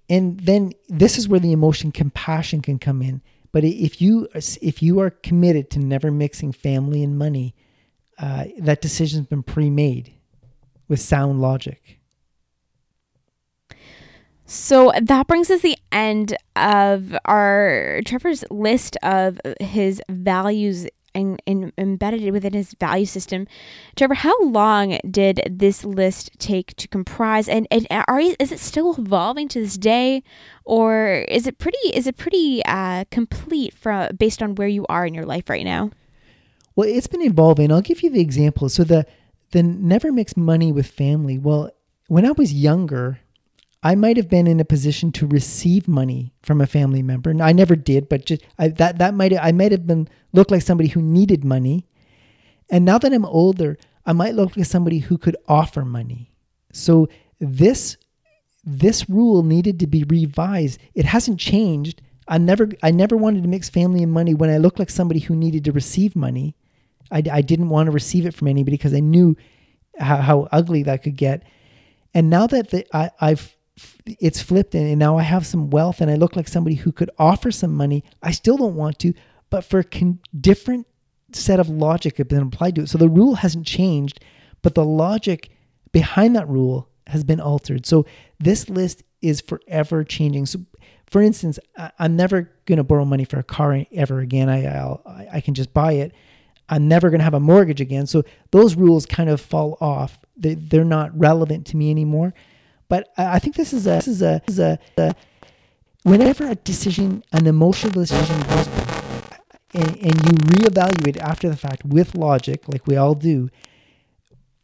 [0.10, 3.22] and then this is where the emotion compassion can come in.
[3.54, 7.56] But if you if you are committed to never mixing family and money,
[8.20, 10.14] uh, that decision's been pre-made
[10.88, 12.00] with sound logic.
[14.46, 21.72] So that brings us the end of our Trevor's list of his values and, and
[21.78, 23.48] embedded within his value system.
[23.96, 28.96] Trevor, how long did this list take to comprise, and, and are is it still
[28.98, 30.24] evolving to this day,
[30.64, 35.06] or is it pretty is it pretty uh, complete from based on where you are
[35.06, 35.92] in your life right now?
[36.76, 37.72] Well, it's been evolving.
[37.72, 38.70] I'll give you the example.
[38.70, 39.06] So the
[39.52, 41.38] the never mix money with family.
[41.38, 41.72] Well,
[42.08, 43.20] when I was younger,
[43.84, 47.34] I might have been in a position to receive money from a family member.
[47.42, 50.62] I never did, but just I, that that might I might have been looked like
[50.62, 51.88] somebody who needed money.
[52.70, 56.32] And now that I'm older, I might look like somebody who could offer money.
[56.72, 57.10] So
[57.40, 57.98] this
[58.64, 60.80] this rule needed to be revised.
[60.94, 62.04] It hasn't changed.
[62.28, 65.22] I never I never wanted to mix family and money when I looked like somebody
[65.22, 66.56] who needed to receive money.
[67.12, 69.36] I, I didn't want to receive it from anybody because I knew
[70.00, 71.44] how, how ugly that could get.
[72.14, 73.56] And now that the, I, I've
[74.06, 77.10] it's flipped and now I have some wealth and I look like somebody who could
[77.18, 78.04] offer some money.
[78.22, 79.14] I still don't want to,
[79.50, 80.88] but for a con- different
[81.34, 82.90] set of logic have been applied to it.
[82.90, 84.20] So the rule hasn't changed,
[84.62, 85.50] but the logic
[85.92, 87.86] behind that rule has been altered.
[87.86, 88.06] So
[88.40, 90.46] this list is forever changing.
[90.46, 90.60] So,
[91.08, 94.50] for instance, I, am never going to borrow money for a car ever again.
[94.50, 95.02] I I'll,
[95.32, 96.14] I can just buy it.
[96.70, 98.08] I'm never going to have a mortgage again.
[98.08, 100.18] So those rules kind of fall off.
[100.38, 102.34] They, they're not relevant to me anymore.
[102.92, 105.16] But I think this is a this is a, this is a, a
[106.04, 108.68] whenever a decision, an emotional decision goes
[109.74, 113.48] and, and you reevaluate after the fact with logic, like we all do,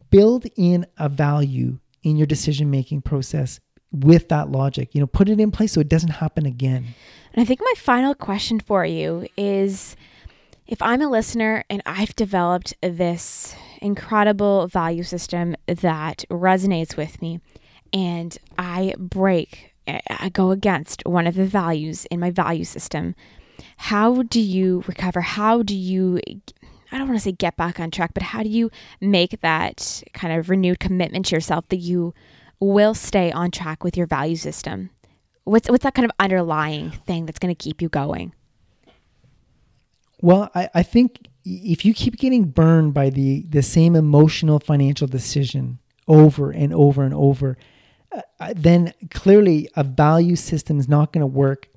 [0.10, 3.62] build in a value in your decision making process
[3.94, 4.94] with that logic.
[4.94, 6.88] You know, put it in place so it doesn't happen again.
[7.32, 9.96] And I think my final question for you is
[10.68, 17.40] if I'm a listener and I've developed this incredible value system that resonates with me,
[17.94, 23.16] and I break, I go against one of the values in my value system,
[23.78, 25.22] how do you recover?
[25.22, 26.20] How do you,
[26.92, 30.04] I don't want to say get back on track, but how do you make that
[30.14, 32.14] kind of renewed commitment to yourself that you
[32.60, 34.90] will stay on track with your value system?
[35.44, 38.34] What's, what's that kind of underlying thing that's going to keep you going?
[40.22, 45.08] Well, I, I think if you keep getting burned by the, the same emotional financial
[45.08, 47.58] decision over and over and over,
[48.12, 51.68] uh, then clearly a value system is not going to work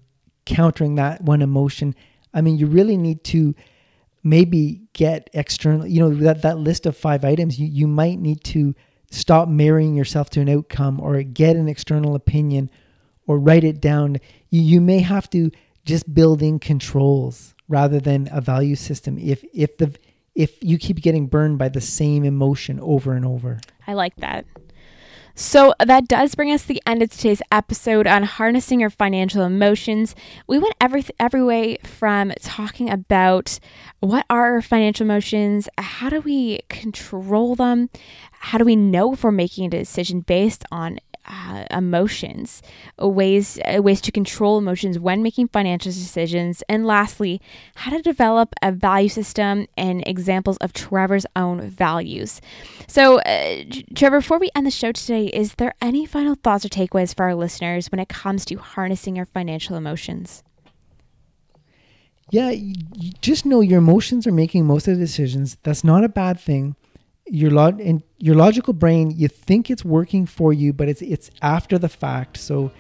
[0.47, 1.95] countering that one emotion.
[2.33, 3.55] I mean, you really need to
[4.23, 8.45] maybe get external, you know, that, that list of five items, you, you might need
[8.45, 8.75] to
[9.11, 12.71] stop marrying yourself to an outcome or get an external opinion
[13.27, 14.19] or write it down.
[14.51, 15.51] You, you may have to
[15.85, 19.95] just build in controls rather than a value system if if the
[20.35, 23.61] if you keep getting burned by the same emotion over and over.
[23.87, 24.47] I like that.
[25.35, 29.43] So that does bring us to the end of today's episode on harnessing your financial
[29.43, 30.15] emotions.
[30.47, 33.59] We went every every way from talking about
[34.01, 37.91] what are our financial emotions, how do we control them,
[38.33, 42.63] how do we know if we're making a decision based on uh, emotions,
[42.99, 47.41] ways uh, ways to control emotions when making financial decisions, and lastly,
[47.77, 52.41] how to develop a value system and examples of Trevor's own values.
[52.87, 53.65] So, uh,
[53.95, 57.25] Trevor, before we end the show today, is there any final thoughts or takeaways for
[57.25, 60.43] our listeners when it comes to harnessing your financial emotions?
[62.31, 62.55] Yeah,
[63.21, 65.59] just know your emotions are making most of the decisions.
[65.65, 66.77] That's not a bad thing
[67.31, 71.31] your log and your logical brain, you think it's working for you, but it's it's
[71.43, 72.37] after the fact.
[72.37, 72.71] So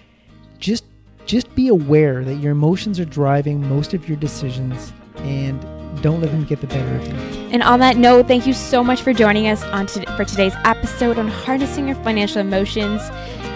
[0.59, 0.85] just
[1.27, 5.61] just be aware that your emotions are driving most of your decisions and
[6.03, 7.15] don't let them get the better of you.
[7.53, 10.55] And on that note, thank you so much for joining us on to, for today's
[10.65, 13.03] episode on harnessing your financial emotions.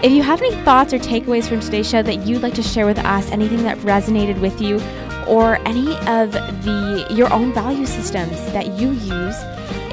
[0.03, 2.85] If you have any thoughts or takeaways from today's show that you'd like to share
[2.85, 4.79] with us, anything that resonated with you,
[5.27, 9.35] or any of the your own value systems that you use,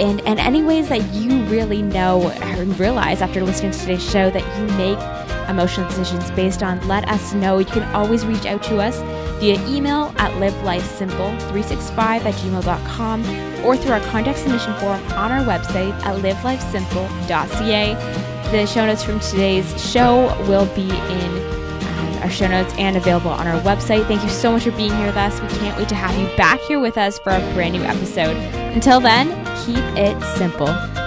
[0.02, 4.30] and, and any ways that you really know and realize after listening to today's show
[4.30, 4.98] that you make
[5.48, 7.58] emotional decisions based on, let us know.
[7.58, 8.98] You can always reach out to us
[9.40, 15.92] via email at livelifesimple365 at gmail.com or through our contact submission form on our website
[16.04, 17.94] at livelifesimple.ca.
[18.50, 21.52] The show notes from today's show will be in
[21.84, 24.04] um, our show notes and available on our website.
[24.08, 25.40] Thank you so much for being here with us.
[25.40, 28.36] We can't wait to have you back here with us for a brand new episode.
[28.74, 31.01] Until then, keep it simple.